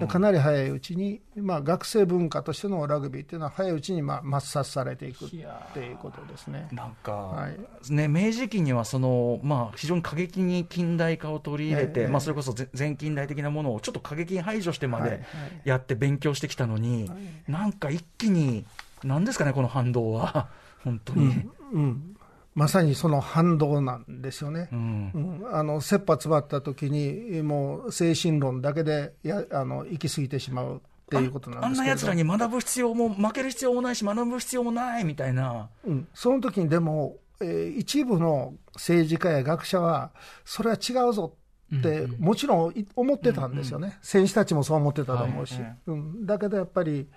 [0.00, 6.68] でかなり早いうちに、まあ、学生文化としてのラグビーっていうのは早いうちにまあ抹殺されていくっていうことですね。
[6.72, 7.92] なんか、はい。
[7.92, 15.28] ね、明治期にはその、まあ、非常に過激に近代化を取り入れて、ええまあ、それこそぜ前近代的なものをちょっと過激に排除してまではいはい。
[15.64, 17.10] やって勉強してきたのに、
[17.46, 18.64] なんか一気に、
[19.02, 20.48] なんですかね、この反動は、
[20.84, 21.34] 本当に。
[21.72, 22.16] うん、
[22.54, 24.68] まさにその反動なんですよね。
[24.72, 25.10] うん。
[25.42, 25.54] うん。
[25.56, 31.96] あの切羽詰まった時にもう精神論だけでやあの行き過ぎてしまうっていうことなんあんですけれど。
[31.96, 35.68] な奴らに学ぶ必要も、負ける必要もないし、学ぶ必要もないみたいな。
[35.84, 40.12] うん、その時にでも、えー一部の政治家や学者は、
[40.44, 41.36] それは違うぞ
[41.76, 45.76] って、もちろんい思ってたんですよね、選手たちもそう思ってたと思うし、はいはい。
[45.88, 47.08] うん、だけどやっぱり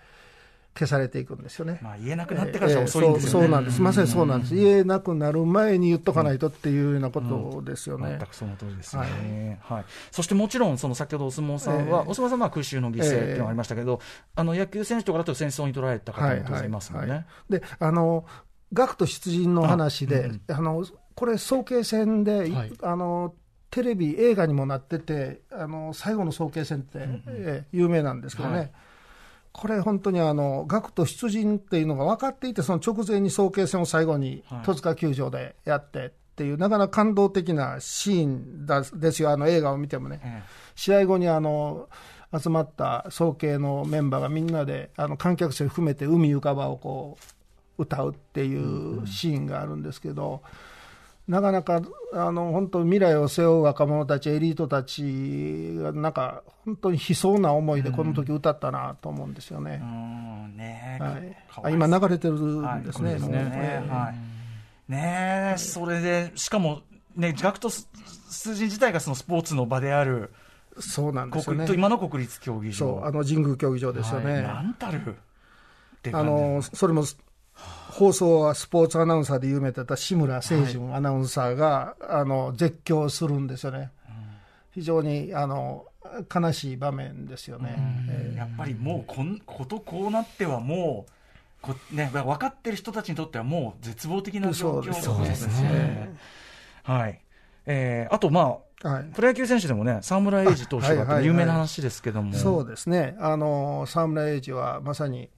[0.78, 1.80] 消されていくんですよね。
[1.82, 3.32] まあ、言えなくなってからじゃ遅いんですよね。
[3.32, 8.18] そうそうなんです、まさにそうなんです、言えなくなる前に言っとかないとっていうようなことですよね。
[8.20, 9.86] 全くその通りですよね、はい。
[10.12, 12.10] そしてもちろん、その先ほどお相撲さんは、ええ。
[12.10, 14.00] お相撲さんは空襲の犠牲っていうのがありましたけど、
[14.36, 17.26] あの野球選手とかだと戦争に取られた方も当然いますもんね。
[17.50, 18.26] であの
[18.74, 20.86] 学徒出陣の話で、あの
[21.16, 22.74] これ、早慶戦で、はい。
[22.84, 23.34] あの
[23.70, 28.72] テレビ、映画にもなってて、あの最後の早慶戦って、えー有名なんですけどね、はい
[29.58, 34.62] これ、本当にあの学徒出陣っていうのが分かっていて、その直前に早慶戦を最後にはい。
[34.64, 40.22] 戸塚球場でやってっていう、なかなか感動的なシーンだですよ、あの映画を見てもね。
[40.24, 40.44] え
[40.76, 41.90] 試合後にあの
[42.40, 47.18] 集まった早慶のメンバーがみんなであの観客席含めて海ゆかばをこ
[47.80, 50.44] う歌うっていうシーンがあるんですけど、
[51.28, 51.82] なかなか
[52.14, 59.86] あの本当未来を背負う若者たちエリートたちがなんか本当に悲壮な思いでこの時歌ったなと思うんですよねう。
[59.86, 61.38] んね
[61.70, 63.14] 今流れてるんですね。
[63.14, 64.38] はいねええはい
[64.88, 66.82] ねえそれで、しかも、
[67.16, 70.32] ね、学徒出陣自体がそのスポーツの場である、
[70.80, 71.68] そうなんですよ国ね。
[71.68, 72.74] と今の国立競技場。
[72.74, 74.42] そうあの神宮競技場ですよね。
[74.44, 75.16] なんたる
[76.14, 77.04] あのそれも
[77.92, 83.92] 放送はスポーツアナウンサーで有名だった志村清純アナウンサーが、あの絶叫するんですよね、
[84.72, 85.86] 非常にあの
[86.34, 87.76] 悲しい場面ですよね。
[88.10, 91.12] えやっぱりもうこん、ことこうなってはもう、
[91.62, 96.12] こね、分かってる人たちにとってはもう絶望的な状況そうですね。
[96.84, 97.20] はい。
[97.66, 99.06] えーあと、まあ、ーはい。
[99.14, 102.34] プロ野球選手でもね、沢村栄治投手が有名な話ですけども。
[102.34, 105.30] そうですね、あの沢村栄治はまさに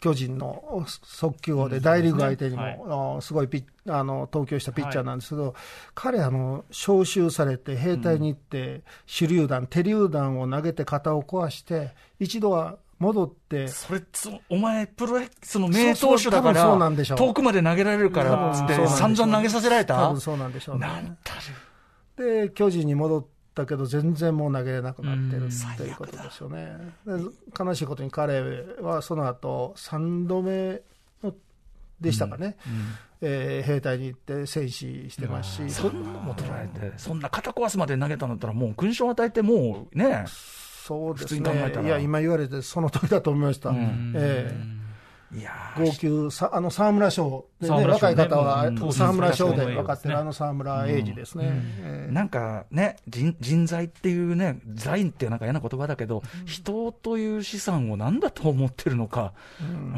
[0.00, 5.54] 巨人の速球王で大リーグ相手にも、すごいピッあの投球したピッチャーなんですけど、
[5.94, 14.02] 彼あの、招集されて兵隊に行って、手榴弾、手榴弾を投げて肩を壊して、一度は戻って、それ
[14.48, 17.18] お前、プロその名投手だからんでしょう。
[17.18, 20.86] 遠くまで投げられるからっつって、散々投げさせられ多た分そうなんでしょうね。
[20.86, 21.34] なんた
[22.16, 23.26] で、巨人に戻っ
[23.60, 26.76] たけど、全然もう投げれなくなってるうんっていうことですよね。
[27.06, 27.12] で
[27.58, 28.40] 悲しいことに彼
[28.80, 30.80] はその後3度目
[31.22, 31.34] の
[32.00, 32.56] でしたかね、
[33.20, 43.70] えー兵隊に行って戦死してますし、そんなのも取られて、そんな肩壊すまで投げたんだったら、もう勲章与えて、もうね、そうですね、いや、今言われて、その通りだと思いました。
[43.70, 44.12] ん。
[44.16, 44.89] えいやえ
[45.76, 51.44] 号泣さ、あの沢村賞でね、沢村賞ね若い方はうん沢村賞でうん分かってる、あの沢村栄治ですね。
[51.82, 59.92] ええなんかね人、人材っていうね、財っていうなんか嫌な言葉だけど、人という資産を何だと思ってるのか、うん、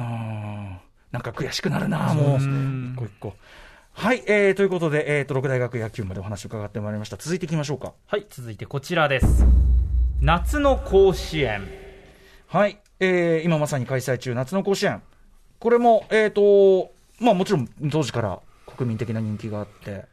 [1.11, 3.35] なんか悔しくなるな、もう、一個一個。
[3.95, 7.17] はい、えー、ということで、えーと、六大学野球までお話を伺ってまいりました。
[7.19, 7.93] 続いていきましょうか。
[8.07, 9.45] はい、続いてこちらです。
[10.21, 11.69] 夏の甲子園。
[12.47, 15.03] はい、えー、今まさに開催中、夏の甲子園。
[15.63, 20.07] これも、えーと、まあもちろん当時から国民的な人気があって、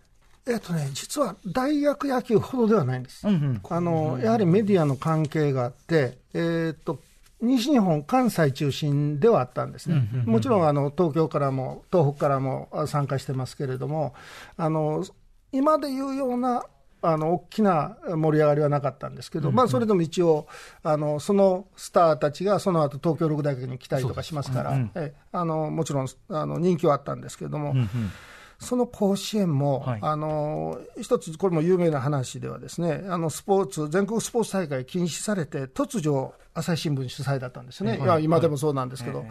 [0.46, 3.28] えっとね、実は大学野球ほどではないんです。
[3.28, 3.62] うんうん。
[3.68, 7.00] あのやはりメディアの関係があって、えーっと
[7.42, 14.14] 西日本、関西中心ではあったんですね、もちろんあの東京からも東北からもあ参加してますけれども、
[14.56, 15.04] あの
[15.52, 16.64] 今でいうような
[17.02, 20.48] あの大きな盛り上がりはなかったんですけど、まあ、それでも一応
[20.84, 27.74] あの、そのスターたちがその後東京六大学に来たりとかしますから、えあのもちろんあの人気はあったんですけれども。
[28.60, 30.00] その甲子園も、はい。
[30.02, 38.06] あの一つ、これも有名な話ではですね、あのスポーツ、全国スポーツ大会禁止されて、突如、朝日新聞主催だったんですよね、い。
[38.06, 39.26] や今でもそうなんですけど、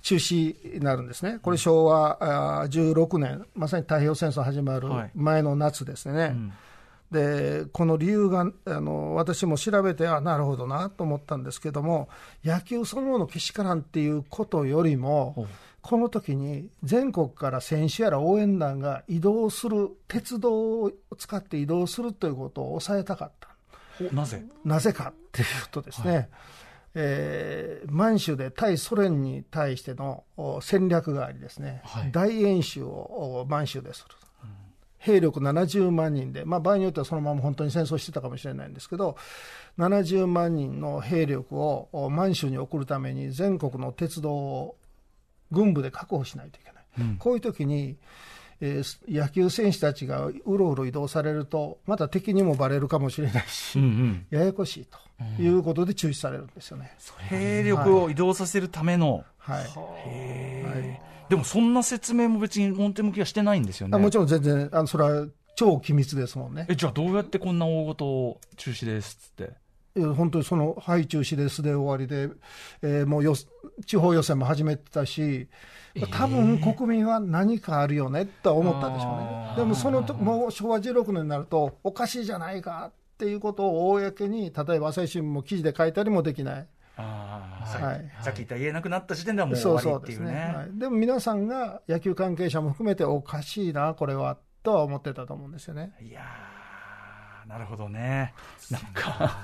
[0.00, 5.10] 中止になるんですね、これ、昭和あー16年、まさに太平洋戦争始まるはい。
[5.14, 6.34] 前の夏ですね。
[7.10, 12.08] でこの理由があの私も調べてあなるほどなと思ったんですけども
[12.44, 15.46] 野球そのものけしからんっていうことよりも
[15.80, 23.48] この時に全国から選手やら応援団が移動する鉄道を使って移動するということを抑えたかった。
[24.00, 24.42] おなぜ？
[24.64, 26.30] なぜかっていうとですね、
[26.94, 34.14] えー満州で対ソ連に対してのお戦略がありですね、大演習をお満州でする。
[35.04, 39.18] 兵力70万人で、まあ、場合によってはそのまま本当に戦争してたかもしれないんですけど、
[39.78, 44.76] 70万人の兵力をお満州に送るために、全国の鉄道を
[45.50, 47.96] 軍部で確保しないといけない、こういう時に、
[48.60, 54.26] えー野球選手たちがうろうろ移動されると、また敵にもバレるかもしれないし、うんうん。
[54.30, 56.96] ややこしいということで中止されるんですよね。
[57.28, 59.64] 兵力を移動させるための、はい
[61.34, 63.96] でもそんな説明も別に表向きはしてないんですよね。
[63.96, 66.66] あもちろん全然、あのそれは超機密ですもんね。
[66.68, 69.64] え、じゃあどうやってこんな大事を中止ですっつって。
[69.96, 72.32] いや本当にその、はい、中止ですで終わりで、
[72.82, 73.34] えーもうよ
[73.86, 75.48] 地方予選も始めてたし、
[76.12, 79.54] 多分国民は何かあるよねとは思ったんでしょうね。
[79.56, 86.66] でもそのと、もう昭和16年になると、おかしいじゃないかっていうことを公に、例えば朝日新聞も記事で書いたりもできない。
[86.96, 90.52] ああ、さはいさっき言った言えなくなった時点ではもう終そうわりっていうね。
[90.54, 90.78] はい。
[90.78, 95.92] でも皆さんが野球関係者も含めて、おかしいな、これは、とは思ってたと思うんですよね。
[96.00, 98.32] いやー、なるほどね。
[98.70, 99.38] なんか、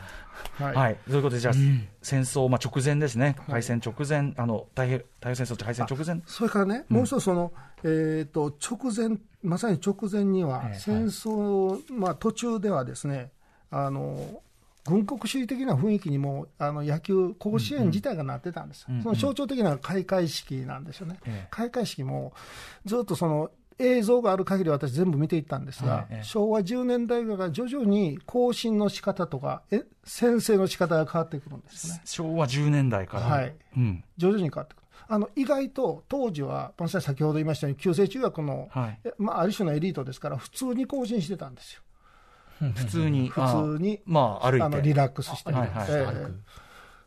[0.58, 0.96] はいはい。
[1.08, 1.54] ということで、じゃあ、
[2.02, 3.36] 戦争、まあ、直前ですね。
[3.48, 6.22] 敗戦直前、あの、太平、太平洋戦争って敗戦直前？
[6.26, 13.32] それからね、もう一つその、えー、と直前、まさに直前にはええ、戦争、まあ、途中ではですね、
[13.70, 14.42] あの
[14.84, 22.32] 軍国主義的な雰囲気にもあの野球、甲子園自体がなってたんです、うんうんその象徴的な開会式なんですよね、ええ開会式も
[22.84, 32.02] ずっとその映像がある限り私、全部見ていったんですが、ええ昭和10年代が徐々に行進の仕方とか、え先生の仕方が変わってくるんですよね。
[32.04, 33.22] 昭和10年代から。
[33.24, 34.04] はいうん。
[34.16, 34.80] 徐々に変わってくる。
[35.08, 39.00] あの意外と当時は、まさに先ほど言いましたように、旧制中学の、はい。
[39.04, 41.82] えまあ、ある種のエリートですから、普通に更新してたんですよ、
[42.74, 44.00] 普通に、普あ通に。
[44.04, 44.64] まあ、歩いて。
[44.64, 46.60] あのリラックスして、はいはいええ。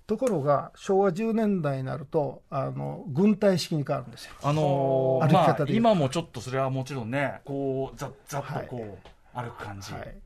[0.05, 4.33] ところが、昭和10年代になると、あの軍隊式に変わるんですよ。
[4.43, 9.93] あのーまあ歩き方、で今もちょっとそれはもちろんね、こう、ざざっとこう、歩く感じ。
[9.93, 10.17] はい、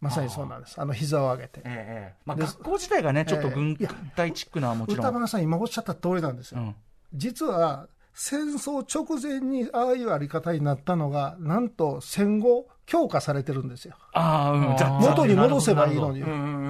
[0.00, 1.60] まさにそうなんです、あの膝を上げて。
[1.60, 2.14] ええええ。
[2.26, 3.76] まあ、で学校自体がね、ちょっと軍
[4.16, 5.06] 隊チックなもちろん。
[5.06, 6.60] 歌丸さん、今おっしゃった通りなんですよ。
[6.60, 6.74] うん。
[7.14, 13.96] 実は戦争直前にああいうあり方になったのが、なんと戦後、強化されてるんですよ。
[14.12, 16.20] ああ、うん、元に戻せばいいのに。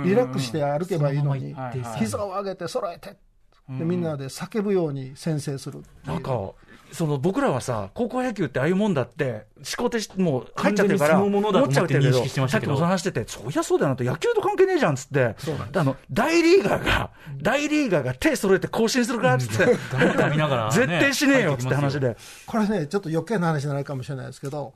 [0.05, 1.52] リラックスして歩けばいいのに。
[1.52, 3.16] まま膝を上げて揃えて、
[3.68, 6.52] でみんなで叫ぶように宣誓するなんか、
[6.93, 12.72] その僕らはさ、高校野球ってああいうもんだって、思考停止、もう入っちゃってるから、思っちゃってるけど、思って認識してましさっきたけど。
[12.72, 15.34] もその話してて、そりゃそうだよなと、野球と関係ねえじゃんっつって、
[15.74, 17.11] あの大リーガーが、
[17.43, 22.16] 大リーガーが手揃えて更新するからっつって、絶対しねえよっつって話で。
[22.47, 24.72] これね、ちょっと余計な話じゃないかもしれないですけど、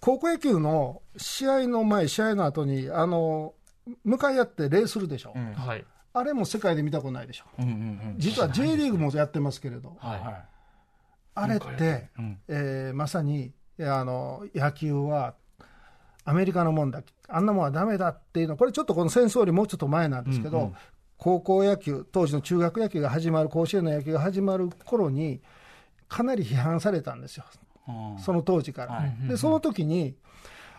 [0.00, 3.54] 高校野球の試合の前、試合の後に、あの、
[4.04, 5.32] 向かい合って礼するでしょ。
[5.34, 5.52] うん。
[5.54, 5.84] はい。
[6.12, 7.44] あれも世界で見たことないでしょ。
[7.58, 10.20] うんうんうん実は J リーグもやってますけれど、はい。
[10.20, 10.44] はい。
[11.34, 12.38] あれって、うん。
[12.48, 15.34] えーまさにあの野球は
[16.24, 20.74] アメリカのもんだ、あんなもんはダメだっていうの、これちょっとこの戦争よりもうちょっと前なんですけど、うんうん。
[21.16, 25.40] 高校野球、当時の中学野球が始まる、甲子園の野球が始まる頃に、
[26.08, 27.67] かなり批判されたんですよ、うん
[28.18, 28.92] その当時から。
[28.92, 29.28] はい。
[29.28, 30.14] で、その時に、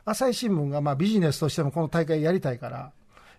[0.06, 2.92] 朝日新聞がまあビジネスとしてもこの大会やりたいから、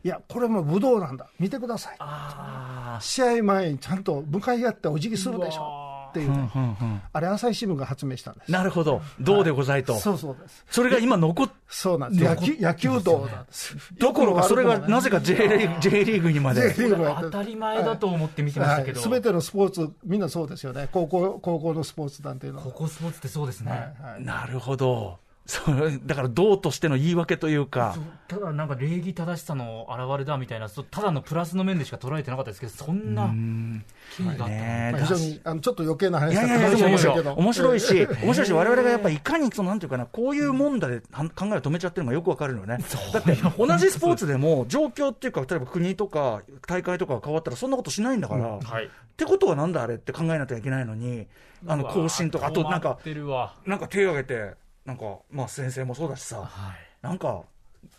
[0.03, 1.97] いや、これも武道なんだ、見てください。
[1.99, 5.80] あ試合前にちゃんと向かい合ってお辞儀するでしょ
[6.11, 8.51] っていうーね、うんうんうんあれ、朝日新聞が発明したんです。
[8.51, 10.65] なるほど、どうでございと、そうそうです。
[10.71, 12.25] それが今残っそうなんです。
[12.25, 13.77] 野球、野球道なんです。
[13.99, 16.75] どころか、それがなぜか J リーグ J リーグにまで。
[16.75, 20.89] 当たり前だと思って見てましたけど、すべ、てのスポーツ、みんなそうですよね。
[20.91, 22.65] 高校、高校のスポーツ団っていうのは。
[22.65, 23.81] ここスポーツってそうですね、はい
[24.13, 25.19] はいなるほど。
[25.47, 27.97] それだから、道としての言い訳というか。
[28.29, 33.29] ただなんか礼儀正しさの表れだみたいな、そうただのプラスの面でしか捉えてなかったですけど、そんな
[34.17, 34.49] 経緯があったの？
[34.49, 37.35] ねまあ、非常にあのちょっと余計ない話やいやいや、だったかもし面白い。
[37.35, 42.79] 面白いし、面白いし、我々がやっぱりいかに、そのなんていうかな、こういうもんだでは考えを止めちゃってるのがよくわかるのね。
[43.13, 51.27] だって、同じスポーツでも、状況っていうか、例えば国とか大会とかが変わったら、そんなことしないんだから、っはい、てことはなんだあれって考えなきゃいけないのに、
[51.67, 53.55] あの、更新とか、あとなんか困っ、てるわ。
[53.67, 54.55] なんか手を挙げて、
[54.91, 57.43] なんか、まあ先生もそうだしさ、はいなんか、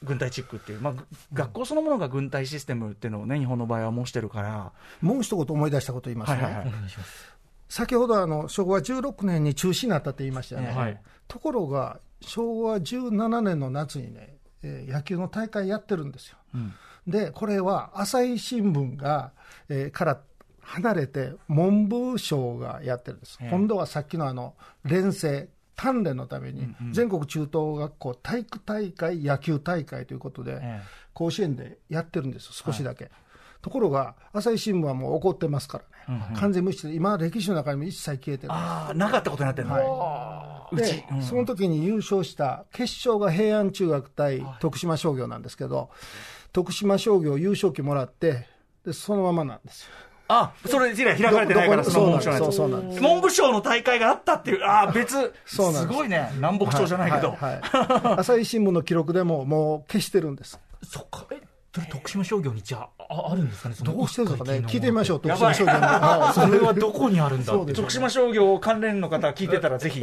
[0.04, 4.72] 軍隊チックっていう、まあ、ぐ学校そのものが軍隊システムっていうのをね、日本の場合は申してるから、
[5.02, 6.44] もう一言思い出したこと言いますね。
[6.44, 6.74] はいはいはい。
[7.70, 10.72] 先ほどあの昭和16年に中止になったって言いましたよね。
[10.72, 16.38] はいところが、昭和17年の夏にね、えー野球の大会やってるんですよ。
[16.54, 16.74] うん
[17.08, 19.32] で、これは朝日新聞が、
[19.70, 20.22] えーから
[20.62, 23.38] 離れて、文部省がやってるんです。
[23.42, 30.82] ええ今度はさっきのあの、連成、鍛錬のために、全国中等学校体育大会、野球大会ということで、え
[31.14, 33.12] 甲子園でやってるんですよ、少しだけ。
[33.62, 38.54] ところが、朝日新聞はもう怒ってますからね、完全無視で、今、歴史の中にも一切消えてる
[38.96, 41.22] なかったことになってるの、うでち、うん。
[41.22, 45.90] その時に優勝した決勝が平安中学対徳島商業なんですけど、
[46.54, 48.48] 徳島商業優勝旗もらって、
[48.86, 49.90] でそのままなんですよ。
[50.34, 52.44] あ、それ以来開かれてないから、どその文部省のやつ。
[52.46, 53.02] そうそうなんです。
[53.02, 55.94] 文部省の大会があったっていう、ああ、別、そうなんです。
[55.94, 58.20] すごいね、南北朝じゃないけど、はいはいはい。
[58.20, 60.60] 朝日新聞の記録でももう消してるんです。
[60.84, 61.42] そっか、え、
[61.76, 65.80] それ徳島商業にじゃあ、ああるんですかね、そのどうしてるのかね、聞いてみましょう、徳島商業の。
[65.80, 66.34] はい。
[66.34, 70.02] それはどこにあるんだ徳島商業関連の方聞いてたら、ぜひ。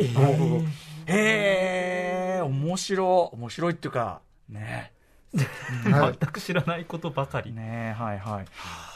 [1.06, 4.92] へえ、面白い、面白いっていうか、ね。
[5.90, 7.52] は い全く知らないことばかり。
[7.52, 8.44] ねはいはい。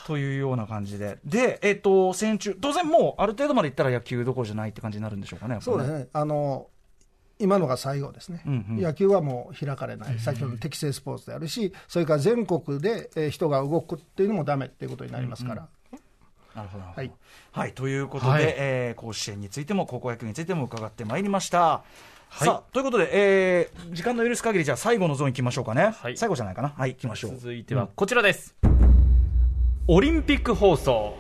[0.07, 1.19] というような感じで。
[1.25, 5.57] で、えっ、と、戦中、当然もう、ある程度までいったら野球どころじゃないって感じになるんでしょうかね。
[5.57, 6.09] ねそうですね。
[6.13, 6.69] あの
[7.39, 15.69] 今のが最後ですね、うんうん野球はもう開かれない、先ほどの適正スポーツであるし、それから全国でえー人が動くっていうのもダメっていうことになりますから、
[16.55, 16.85] なるほど。
[16.85, 17.11] ははいい。
[17.51, 21.83] はい、ということで、はいえー甲子園についても、高校野球についても伺ってまいりました。
[22.31, 25.95] さあ、ということで、えー時間の許す限り、じゃあ最後のゾーン行きましょうかね。
[25.97, 26.69] はい最後じゃないかな。
[26.69, 27.37] はい、行きましょう。
[27.37, 28.55] 続いてはこちらです。
[29.95, 31.15] オリンピック放送。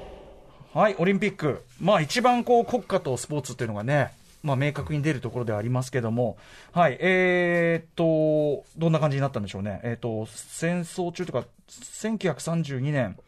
[0.72, 1.62] はい、オリンピック。
[1.78, 6.38] まあ一番こう国家とスポーツっていうのがね、まあ明確に出るところではありますけども、
[6.72, 9.82] はい、えー、っと、どんな感じになったんでしょうね。
[9.84, 13.18] えーっと、戦争中というか、1932年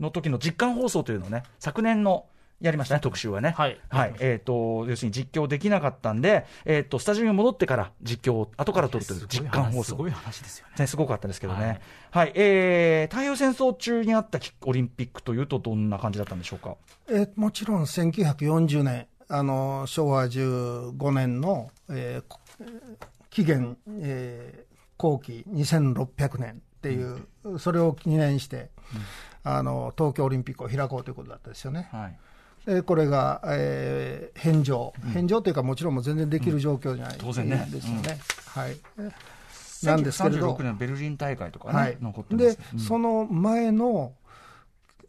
[0.00, 2.26] の時の実感放送というのをね、昨年の
[2.60, 3.54] やりましたね、特集はね。
[3.56, 4.14] はいはい。
[4.20, 9.84] えーっと、要するに実況できなかったんで、えーっと、スタジオに戻ってから実況を後から撮るという実感放送。
[9.84, 10.74] すごい話ですよね。
[10.78, 11.80] ね、すごかったですけどね。
[12.10, 16.76] はい、えー、太平洋戦争中にあったオリンピックというと、どんな感じだったんでしょうか？
[17.08, 22.40] えーもちろん1940年、あの昭和15年の、えーこ
[23.30, 28.68] 紀元、えー後期2600年っていう、それを記念して、
[29.42, 31.88] あの東京オリンピックを開こうということだったですよね。
[31.90, 32.18] はい。
[32.66, 38.18] でこれが、えー返上、返上というか、もちろんもう全然できる状況じゃない、当然ねですよね。
[38.46, 38.76] はい。
[39.84, 40.54] なんですけれど。
[40.54, 41.96] 1936年ベルリン大会とかね、はい。
[42.00, 44.12] 残ってますで、その前の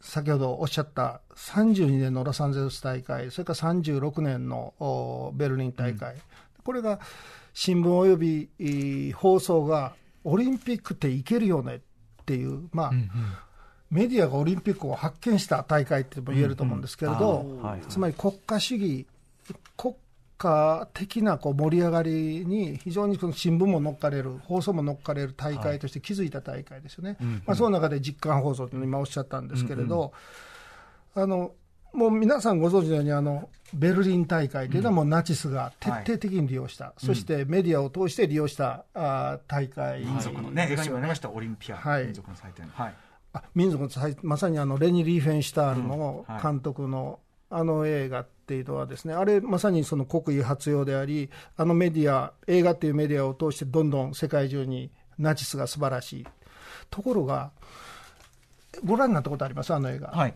[0.00, 6.16] 先ほどおっしゃった32年のロサンゼルス大会、それから36年のおベルリン大会、
[6.64, 7.00] これが
[7.54, 9.94] 新聞およびえー放送が
[10.24, 12.92] オリンピックっていけるよねっていう、まあ
[13.92, 17.58] メディアがオリンピックを発見した大会っても言えると思うんですけれど、うん。
[17.58, 17.80] うんはいはい。
[17.88, 19.06] つまり国家主義、
[19.76, 19.94] 国
[20.38, 27.16] 家的なこう盛り上がりに非常にその新聞も乗っかれる、放送も乗っかれる大会として築いた大会ですよね、
[27.46, 30.12] まあ、その中で実感放送というのを今おっしゃったんですけれど、
[31.14, 31.52] あの
[31.92, 40.00] もう皆さんご存知のようにあの、ベルリン大会というのはもうナチスが徹底的に利用した、そしてメディアを通して利用したあー大会。
[40.00, 42.04] 民族のね、映画にもありました、オリンピア、はい。
[42.06, 42.66] 民族の祭典。
[42.68, 42.94] はい。
[43.32, 47.20] あ民族の祭まさにあのレニ・リーフェンシュタールのうんはい監督の
[47.54, 51.28] あの映画っていうのはですね、あれまさにその国威発揚であり、
[51.58, 56.26] あのメディア、映画っていうメディアを通してどんどん世界中にナチスが素晴らしい。
[56.88, 57.50] ところが、
[58.82, 59.74] ご覧になったことあります？
[59.74, 60.08] あの映画。
[60.08, 60.34] はい。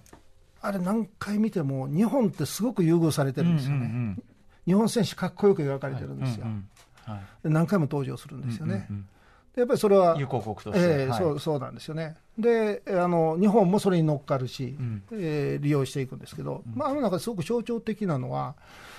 [0.60, 3.86] あれ何回見ても、日本ってすごく優遇されてるんですよね。
[3.86, 4.22] うんうん
[4.66, 6.44] 日本選手かっこよく描かれてるんですよ。
[6.44, 6.68] うん
[7.06, 8.88] うんはいで何回も登場するんですよね。
[8.90, 9.08] うんうんで
[9.56, 10.78] やっぱりそれは、友好国として。
[10.78, 10.88] はい。
[10.88, 12.16] ええそうそうなんですよね。
[12.38, 15.02] であの、日本もそれに乗っかるし、ん。
[15.12, 18.54] えー利用していくんですけど、まあ、あの中ですごく象徴的なのは、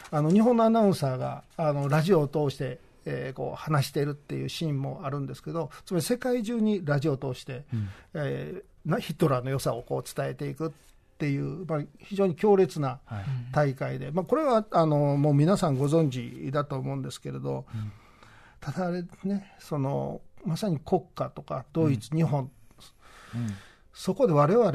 [0.10, 7.64] あの日本のアナウンサーがあのラジオを通して、えーこう話しているっていうシーンもあるんですけど、つまり世界中にラジオを通して、
[8.14, 10.72] えーなヒトラーの良さをこう伝えていくっ
[11.18, 13.26] ていう、まあ、非常に強烈なはい。
[13.51, 17.66] 大会で、まあ、これはあのもう皆さんご存知だと思うんですけれど、
[18.62, 22.49] ただあれね、そのまさに国家とかドイツ、日本、
[23.93, 24.71] そこで我々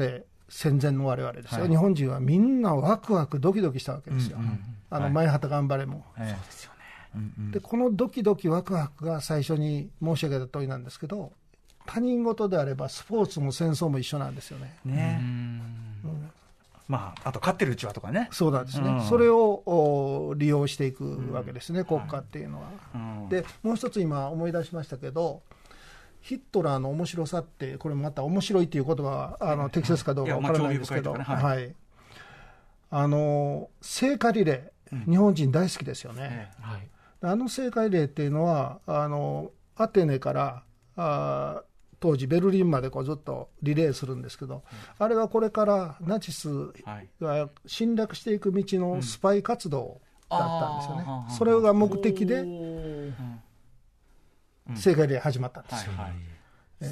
[0.47, 1.69] 戦前の我々ですよ、はい。
[1.69, 4.59] 日本人はみんなワクワク、ドキドキしたわけですよ、うんうん
[4.91, 5.13] あのはい。
[5.13, 6.05] 前畑頑張れも。
[6.19, 6.45] ええ。
[6.45, 6.79] ですよね。
[7.15, 7.51] うんうん。
[7.51, 11.31] でこのドキドキワクワクが最初に申し上げた通りなんですけど、
[11.87, 14.77] 他人事であればスポーツも戦争も一緒なんですよね。
[14.85, 15.21] ね。
[16.87, 18.27] まあ、あと勝ってるうちはとかね。
[18.31, 19.01] そうなんですね、うん。
[19.01, 22.69] それをお利用していくわけですね、国家っていうのは。
[22.93, 23.29] うん。
[23.29, 25.41] でもう一つ今思い出しましたけど
[26.23, 31.75] ヒットラーの面白さってこれまた面白いっていう言葉はあの適切かどうかわからないですけど、はい。
[32.89, 36.87] あの聖火リレー、日本人大好きですよね、えはい。
[37.21, 40.63] あの聖火リレーっていうのはあのアテネから
[40.95, 41.63] あー
[41.99, 44.63] 当時ベルリンまでこうずっとリレーするんですけど、
[44.99, 46.49] あれはこれからナチス。
[47.19, 49.99] が侵略していく道のスパイ活動
[50.29, 51.05] だったんですよね、
[51.37, 52.45] それが目的で
[54.69, 54.77] うん。
[54.77, 55.91] 聖火リレー始まったんですよ、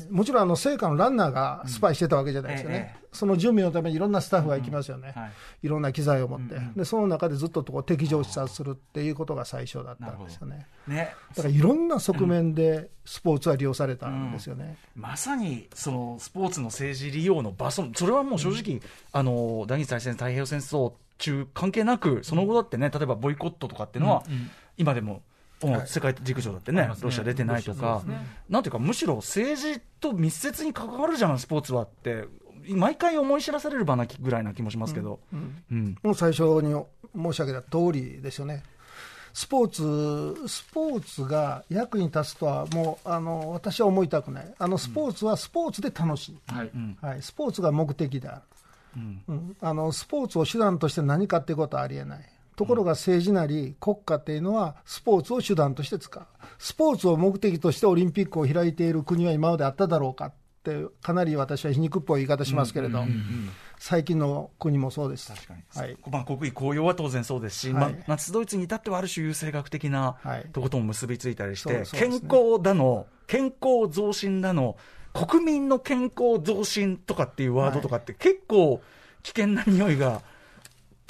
[0.10, 3.08] もちろんあの聖火のランナーがスパイしてたわけじゃないですよね、うんええ。
[3.12, 5.32] その準備のためにいろんなスタッフが行きますよね、はい。
[5.64, 6.74] いろんな機材を持って、うんうん。
[6.76, 10.66] でその中でずっとこう敵情を視察するっていうことが最初だったんですよね。
[10.88, 11.14] ね。
[11.36, 14.78] だからいろんな側面でスポーツは利用されたんですよね。
[14.96, 18.80] まさにそのスポーツの政治利用の場所、それはもう正直、
[19.12, 24.24] あの第二次大戦、太平洋戦争中、関係なく、その後だってね、例えばボイコットとかっていうのは、
[24.78, 25.22] 今でも、
[25.86, 28.26] 世界陸上だってね、ロシア出てないとか、ね。
[28.50, 32.26] なんていうか、むしろ政治と密接に関わるじゃん、スポーツはって、
[32.68, 35.20] 毎回思い知らされる場なぐらいな気もしますけど。
[35.34, 36.74] うんもう最初に
[37.16, 38.64] 申し上げた通りですよね。
[39.34, 46.72] スポーツ、スポーツが役に立つとは、もうあの私は思いたくない、あのスポーツはスポーツで楽しい、はい。
[47.02, 48.42] はい、スポーツが目的である、
[48.98, 49.24] うん。
[49.28, 49.58] うん。
[49.62, 52.31] あのスポーツを手段として何かっていうことはありえない。
[52.56, 56.24] ところが政治なり国家っていうのはスポーツを手段として使う。
[56.60, 60.34] スポーツを目的としてオリンピックを開いている国は今まであっただろうかっ
[60.64, 63.04] て、かなり私は皮肉っぽい言い方しますけれど、
[63.80, 65.34] 最近の国もそうです。
[65.34, 65.98] 確かに、はい。
[66.12, 74.78] まあ、国威高揚は当然そうですし、はいまあ、ナチスドイツに至ってはある種優生学的なはいとことも結びついたりして、そうそうですね健康だの、健康増進だの、
[75.14, 78.82] 国民の健康増進とかっていうワードとかって、結構
[79.24, 80.22] 危険な匂いが、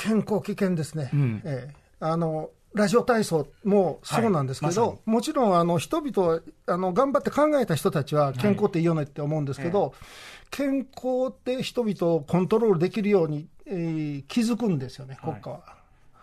[0.01, 1.41] 健康危険ですね、うん。
[1.45, 1.75] ええ。
[1.99, 4.91] あのラジオ体操もそうなんですけど、はい。
[4.91, 9.93] まさもちろんあの人々あの、頑張って考えた人たちは健康っていいよねって思うんですけど、
[10.49, 15.61] 健康って人々をコントロールできるように、えー気づくんですよね、国家は。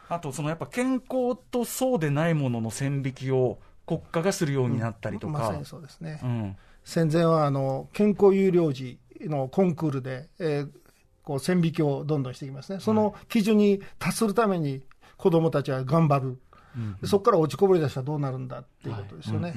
[0.09, 5.33] あとそのやっぱ健康とそうでないものの線引きを国家がするようになったりとか。
[5.35, 5.66] まさに。
[5.66, 6.57] そうですね、うん。
[6.83, 10.70] 戦前はあの健康有料児のコンクールで、えー
[11.29, 14.81] こう線引きをどんどんしていきますね、その基準に達するために
[15.18, 16.39] 子どもたちは頑張る、
[17.03, 19.55] でそこから落ちこぼれ出したらどうなるんだっていうことですよね、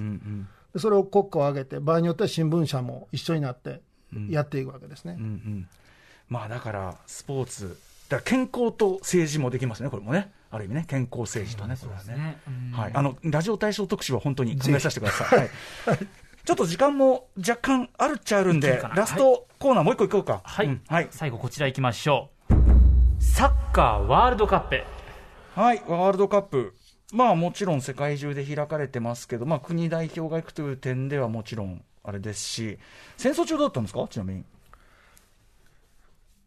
[0.75, 3.79] それを国家を挙げて、場合によっては新聞社も一緒になって
[4.29, 5.15] やっていくわけですね。
[5.17, 5.69] うんうん。
[6.27, 12.37] まあだから、スポーツ、だから健康と政治もできますね、これもね、ある意味ね、健康政治とね、これはね。
[12.73, 15.39] はい、あのラジオ対象特集は本当に考えさせてください。
[15.39, 15.49] はい
[16.45, 20.41] ちょっと時間も若干あるっちゃあるんでラストコーナーもう一個いこうか。
[20.43, 21.07] はい、うんはい。
[21.11, 22.53] 最後こちら行きましょう
[23.23, 24.83] サッカーワールドカップ
[25.53, 26.73] はい、ワールドカップ。
[27.13, 32.79] まあもちろん世界中で開かれてますけど、まあ国代表が行くという点ではもちろんあれですし、
[33.17, 34.07] 戦争中だったんですか？
[34.09, 34.43] ちなみに。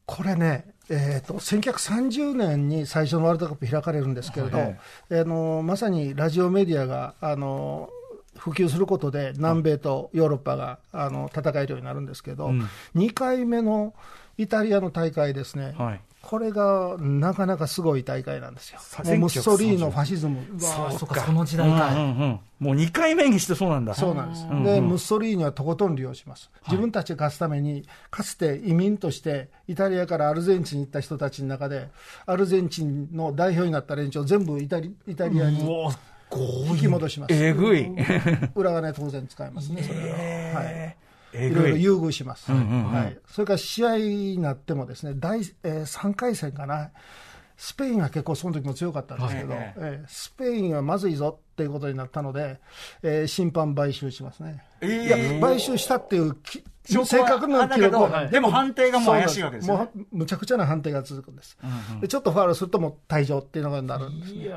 [0.06, 4.78] これね、えー、と1930年に最初のワールドカップ開かれるんですけれど、はい
[5.10, 7.88] あのまさにラジオメディアがあの
[8.36, 12.68] 普及することで、南米とヨーロッパがあの戦えるようになるんですけど、うん。
[12.94, 13.94] 2回目の
[14.36, 16.00] イタリアの大会ですね、はい。
[16.24, 18.78] これがなかなかすごい大会なんですよ。
[18.80, 20.40] さ、もうムッソリーニのファシズム。
[20.58, 21.20] がそうか。
[21.20, 22.40] その時代か、うんうんうん。
[22.58, 23.94] もう2回目にしてそうなんだ。
[23.94, 31.88] そうなんです、うんでムッソリーニはとことん利用します、自分たちが勝つために、かつて移民としてイタリアからアルゼンチンに行った人たちの中で、
[32.26, 35.62] アルゼンチンの代表になった連中を全部イタリイタリアに
[36.36, 37.34] 引き戻します。
[37.34, 37.90] えぐい。
[38.54, 40.60] 裏金当然使いますね、それは。
[40.60, 40.96] はい。
[41.34, 41.54] えい。
[41.54, 41.76] ろいろ。
[41.76, 42.92] 優遇します、んうんうん。
[42.92, 46.90] はい、それから試合になってもですね第、えー、3回戦かな、
[47.56, 49.74] スペインは結構その時も強かったんですけど、はい。
[49.76, 52.60] えースペインはまずいぞっていうことになったので、
[53.02, 54.64] えー審判買収しますね。
[54.82, 61.56] いや買収したっていうき正確な記録はあだけどでも判定がもう怪しいわけですよねもうむちゃくちゃな判定が続くんです、
[62.00, 64.50] でちょっとファウルするともう退場っていうのがなるんですね。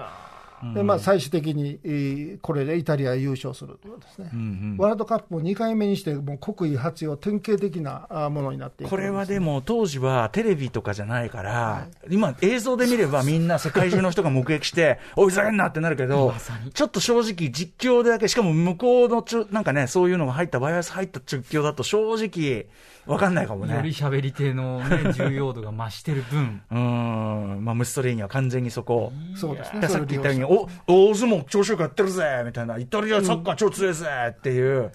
[0.74, 4.32] でまあ、最終的に、えーこれでイタリア優勝するということですね、
[4.78, 16.34] ワールドカップも2回目にして、もう国威発揚、典型的なあものになっていくこれはでも当時はテレビとかじゃないから、今映像で見ればみんな世界中の人が目撃して、 おい、ふざけんなってなるけど、
[16.74, 22.68] ちょっと正直実況でだけ、しかも向こうのちょ、なんかね、そういうのが入った、バイアス入った実況だと正直
[23.08, 23.96] わかんないかもよりね。
[23.96, 29.12] 喋り手の、ね、重要度が増してる分 うーん、まあ、ムッソリーニは完全にそこ。
[29.36, 34.92] そうですねだからさっき言ったように、そお、大相撲調子よくやってるぜみたいな、イタリアサッカー超強いぜっていう。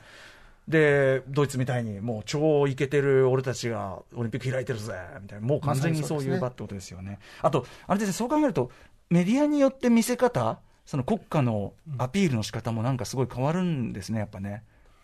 [0.68, 7.18] で、ドイツみたいに、もう超イケてる俺たちがオリンピック開いてるぜみたいな、もう完全にそういう場ってことですよね。
[7.40, 8.70] あと、あれですね、そう考えると、
[9.10, 14.62] メディアによって見せ方、その国家のアピールの仕方もなんかすごい変わるんですね、やっぱね。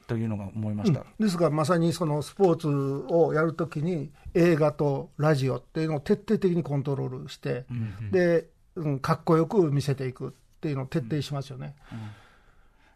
[0.09, 1.05] というのが思いました。
[1.21, 2.69] ですが、まさにそのスポーツ
[3.13, 7.67] をやるときに、映画とラジオっていうのを徹底的にコントロールして、
[8.11, 10.31] で、うん、かっこよく見せていくっ
[10.61, 11.77] ていうのを徹底しますよね。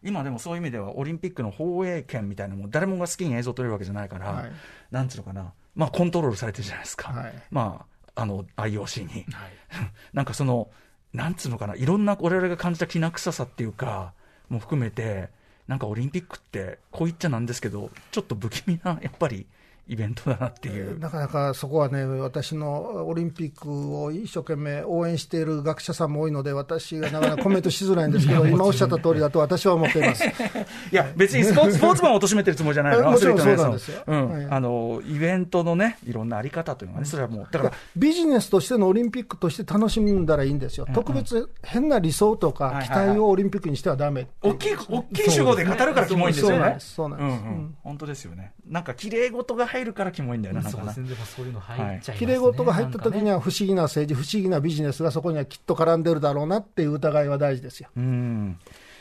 [0.01, 4.51] 今でもそういう意味ではオリンピックの放映権みたいなのも誰もが好きに映像撮れるわけじゃないから、はい
[4.91, 7.13] なんつうのかな、まあコントロールされてるじゃないですか。
[7.13, 7.85] はいま
[8.15, 9.25] あ、あの、IOC に。
[10.13, 10.69] なんかその、
[11.13, 14.13] なんつうのかな、いろんな我々が感じたきな臭さっていうか、
[14.49, 15.29] も含めて、
[15.67, 19.45] なんかオリンピックって、こう言っちゃなんですけど、ちょっと不気味な、やっぱり、
[19.85, 20.97] イベントだなっていう。
[20.97, 30.23] なかなかそこはね、私のオリンピックを一生懸命応援している学者さんも多いので、私がなかなかコメントしづらいんですけど、 今おっしゃった通りだと私は思っています。
[30.91, 33.11] いや、別にスポーツ、 スポーツマンを貶めてるつもりじゃないの。
[33.11, 34.29] もちろんそうなんですようん。
[34.29, 46.79] はいあの、イベントのね、いろんなあり方というのがね、それはもう、だから、ビジネスとしてのオリンピックとして楽しんだらいいんですよ、特別変な理想とか期待をオリンピックにしてはだめ、大きい、大きい主語で語るからキモいんですよねそうなんで。
[46.79, 47.43] す、そうなんうんうです。
[47.43, 48.53] ん、本当ですよね。
[48.67, 50.93] なんか綺麗事が入るからキモいんだよな、なんかな。
[50.93, 51.03] そう
[51.45, 52.17] いうの入っちゃいますね。
[52.17, 57.89] きれい事が入った時にはは不思議な政治、不思議なビジネスがそこにはきっと絡んでるだろうなっていう疑いは大事ですよ。
[57.95, 58.57] うん。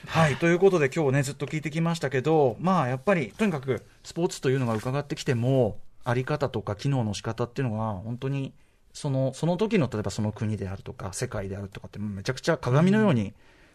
[0.07, 8.53] はい、ということで今日ねずっと聞いてきましたけどまあやっぱりとにかくスポーツというのが伺ってきてもあり方とか機能の仕方っていうのが本当に
[8.93, 13.33] そのその時の例えばその国であるとか世界であるとかってめちゃくちゃ鏡のように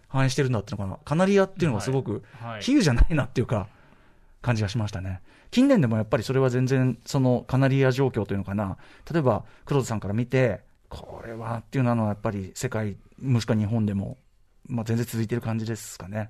[0.09, 2.51] 反映してるんだっていうのかなカナリアっていうのがすごくはい。
[2.51, 2.61] はい。
[2.61, 3.67] 比喩じゃないなっていうか
[4.41, 5.21] 感じがしましたね。
[5.51, 8.77] 近年でもやっぱりそれは全然そのカナリア状況というのかな。
[9.11, 14.17] 例えば黒田さんから見てこれはっていうのはやっぱり世界もしくは日本でも
[14.67, 16.29] まあ、全然続いてる感じですかね。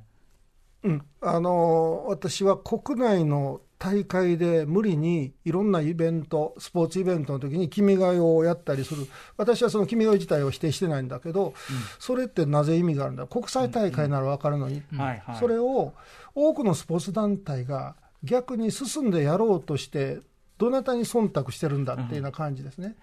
[0.84, 11.54] うん、あの私は国内の大会で無理にいろんなイベント、スポーツイベントの時に君が代をやったりする、私はその君が代自体を否定してないんだけど、
[12.00, 15.36] それってなぜ意味があるんだ、国際大会なら分かるのに、はいはい。
[15.38, 15.94] それを
[16.40, 20.20] 多くのスポーツ団体が逆に進んでやろうとして、
[20.60, 22.96] どなたに忖度してるんだっていうような感じですね。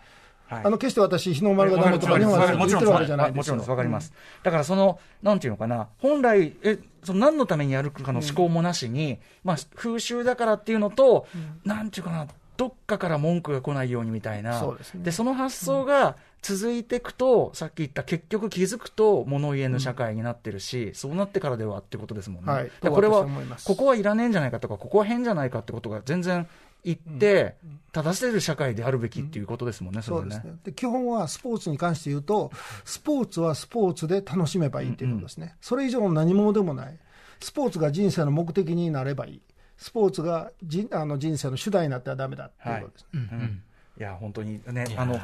[0.46, 0.64] はい。
[0.64, 3.36] あの決して私、日の丸がダメとか日本が言ってるわけじゃないですよ。
[3.36, 4.12] もちろんです、わかります。
[4.44, 11.26] だからその、なんていうのかな、本来、え、その何のためにやるかの思考もなしに、まあ、風習だからっていうのと、
[11.64, 14.58] なんていうかな、どっかから文句が来ないようにみたいな。
[14.60, 15.10] そうですね。
[15.10, 22.52] その発想が続いていくと、さっき言った結局気づくと物言えぬ社会になってるし、そうなってからではってことですもんね。
[22.52, 22.70] はい。
[22.82, 23.26] でこれは
[23.64, 26.46] ここはいらねえんじゃないかとか、ここは変じゃないかってことが全然
[26.84, 27.56] 言って、
[27.92, 30.54] 正せる社会であるべきっていうことですもんね、それはそうですね。
[30.64, 32.52] で基本はスポーツに関して言うと、
[32.84, 36.98] スポーツはスポーツで楽しめばいいということですね、それ以上の何者でもない、
[37.40, 39.40] スポーツが人生の目的になればいい、
[39.76, 43.28] スポーツがじあの人生の主題になってはだめだっていうことですね。
[43.32, 43.62] うん。
[43.98, 45.20] いや、本当にね、あの、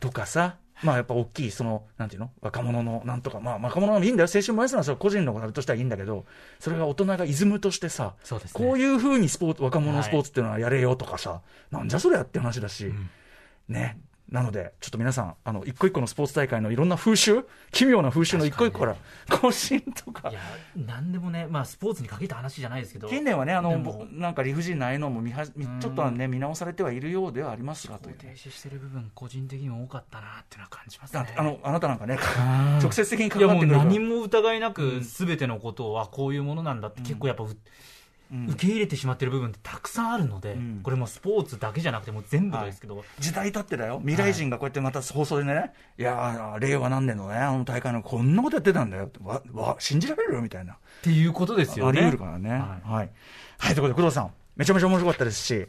[0.00, 2.30] とかさ、まあやっぱ大きい、その、なんていうの？
[2.40, 6.26] 若者のなんとか、まあ若者のいいんだよ、青春燃やすのは個人のあれとしてはいいんだけど、
[6.58, 8.46] それが大人がイズムとしてさ、そうね。
[8.52, 11.40] こういうふうにスポーツ、若者のスポーツっていうのはやれよとかさ、
[11.70, 12.92] なんじゃそりゃって話だし、
[13.68, 13.98] ね、
[14.30, 18.96] なので、ちょっと皆さん、あの、一個一個のスポーツ大会のいろんな風習、奇妙な風習の一個一個から、
[19.28, 20.30] 更新とか。
[20.30, 20.32] い。
[20.32, 20.40] や、
[20.74, 23.76] なんでもね、まあ、スポーツに限った話じゃないですけど、近年はね、あの、
[24.12, 31.34] なんか理不尽なのも見は見ちょっとはね、見直されてはいるようではありますが、という停止してる部分、個人的にも多かったなっていうのは感じますね。
[31.36, 32.40] あの、あなたなんかね、う
[32.76, 32.78] ん。
[32.78, 37.56] 直接的にいやもう関わってくるから何も疑いなく、すべてのことはこういうものなんだって、結構やっぱ、う
[38.32, 40.80] 受け入れてしまってる部分ってたくさんあるので、ん。
[40.82, 50.72] これもスポーツだけじゃなくて、もう全部ですけど、時代経ってだよ、未来人がこうやってまた放送でね、い、やー、令和何年のね、あの大会のこんなことやってたんだよわ、わ、信じられるみたいな。
[50.74, 52.00] っていうことですよね。
[52.00, 52.50] あり得るからね。
[52.50, 53.10] ははい。
[53.58, 55.66] はい、ということで、工藤さん、めちゃめちゃ面白かったですし、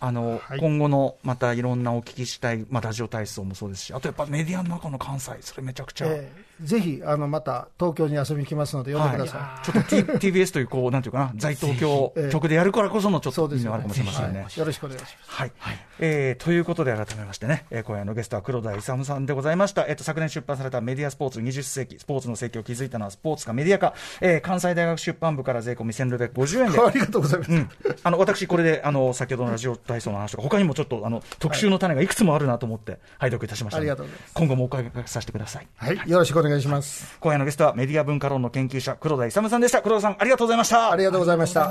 [0.00, 0.58] あの、はい。
[0.58, 6.06] 今後のまたいろんなお聞きしたい、まあ、ラジオ体操もそうですし、あとやっぱメディアの中の関西、それめちゃくちゃ。
[6.06, 9.66] えーぜひあのまた東京に遊びに来ますので、呼んでください。
[9.66, 12.32] ちょっと、T、TBS という、こう、なんていうかな、在東京ええ。
[12.32, 13.84] 局でやるからこそのちょっとそうですよね。
[13.84, 14.40] 意味があるかもしれませんね。
[14.42, 14.58] はい。
[14.58, 15.16] よろしくお願いします。
[15.28, 15.52] はい、
[15.98, 23.92] えーということで改めましてね、えー今夜のゲストは黒田勇さんでございました、えっと昨年出版されたメディアスポーツ20世紀スポーツの世紀を築いたのはスポーツかメディアか、
[24.22, 26.80] えー関西大学出版部から税込み1650円で。
[26.80, 27.52] ありがとうございます。
[27.52, 27.68] うん、
[28.02, 35.66] あの私、これであの先ほどのラジオ体操の話とか、他にもちょっとあの特集の種がいくつもあるなと思って、拝読いたしましたのでありがとうございます今後もお伺いさせてください。
[35.76, 37.16] はい、よろしくお願いします。
[37.20, 39.82] 今夜のゲストはメディア文化論の研究者、黒田勇さんでした。
[39.82, 40.92] 黒田さん、ありがとうございました。
[40.92, 41.70] ありがとうございました。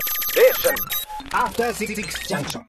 [1.31, 1.95] After Six
[2.27, 2.61] Junction.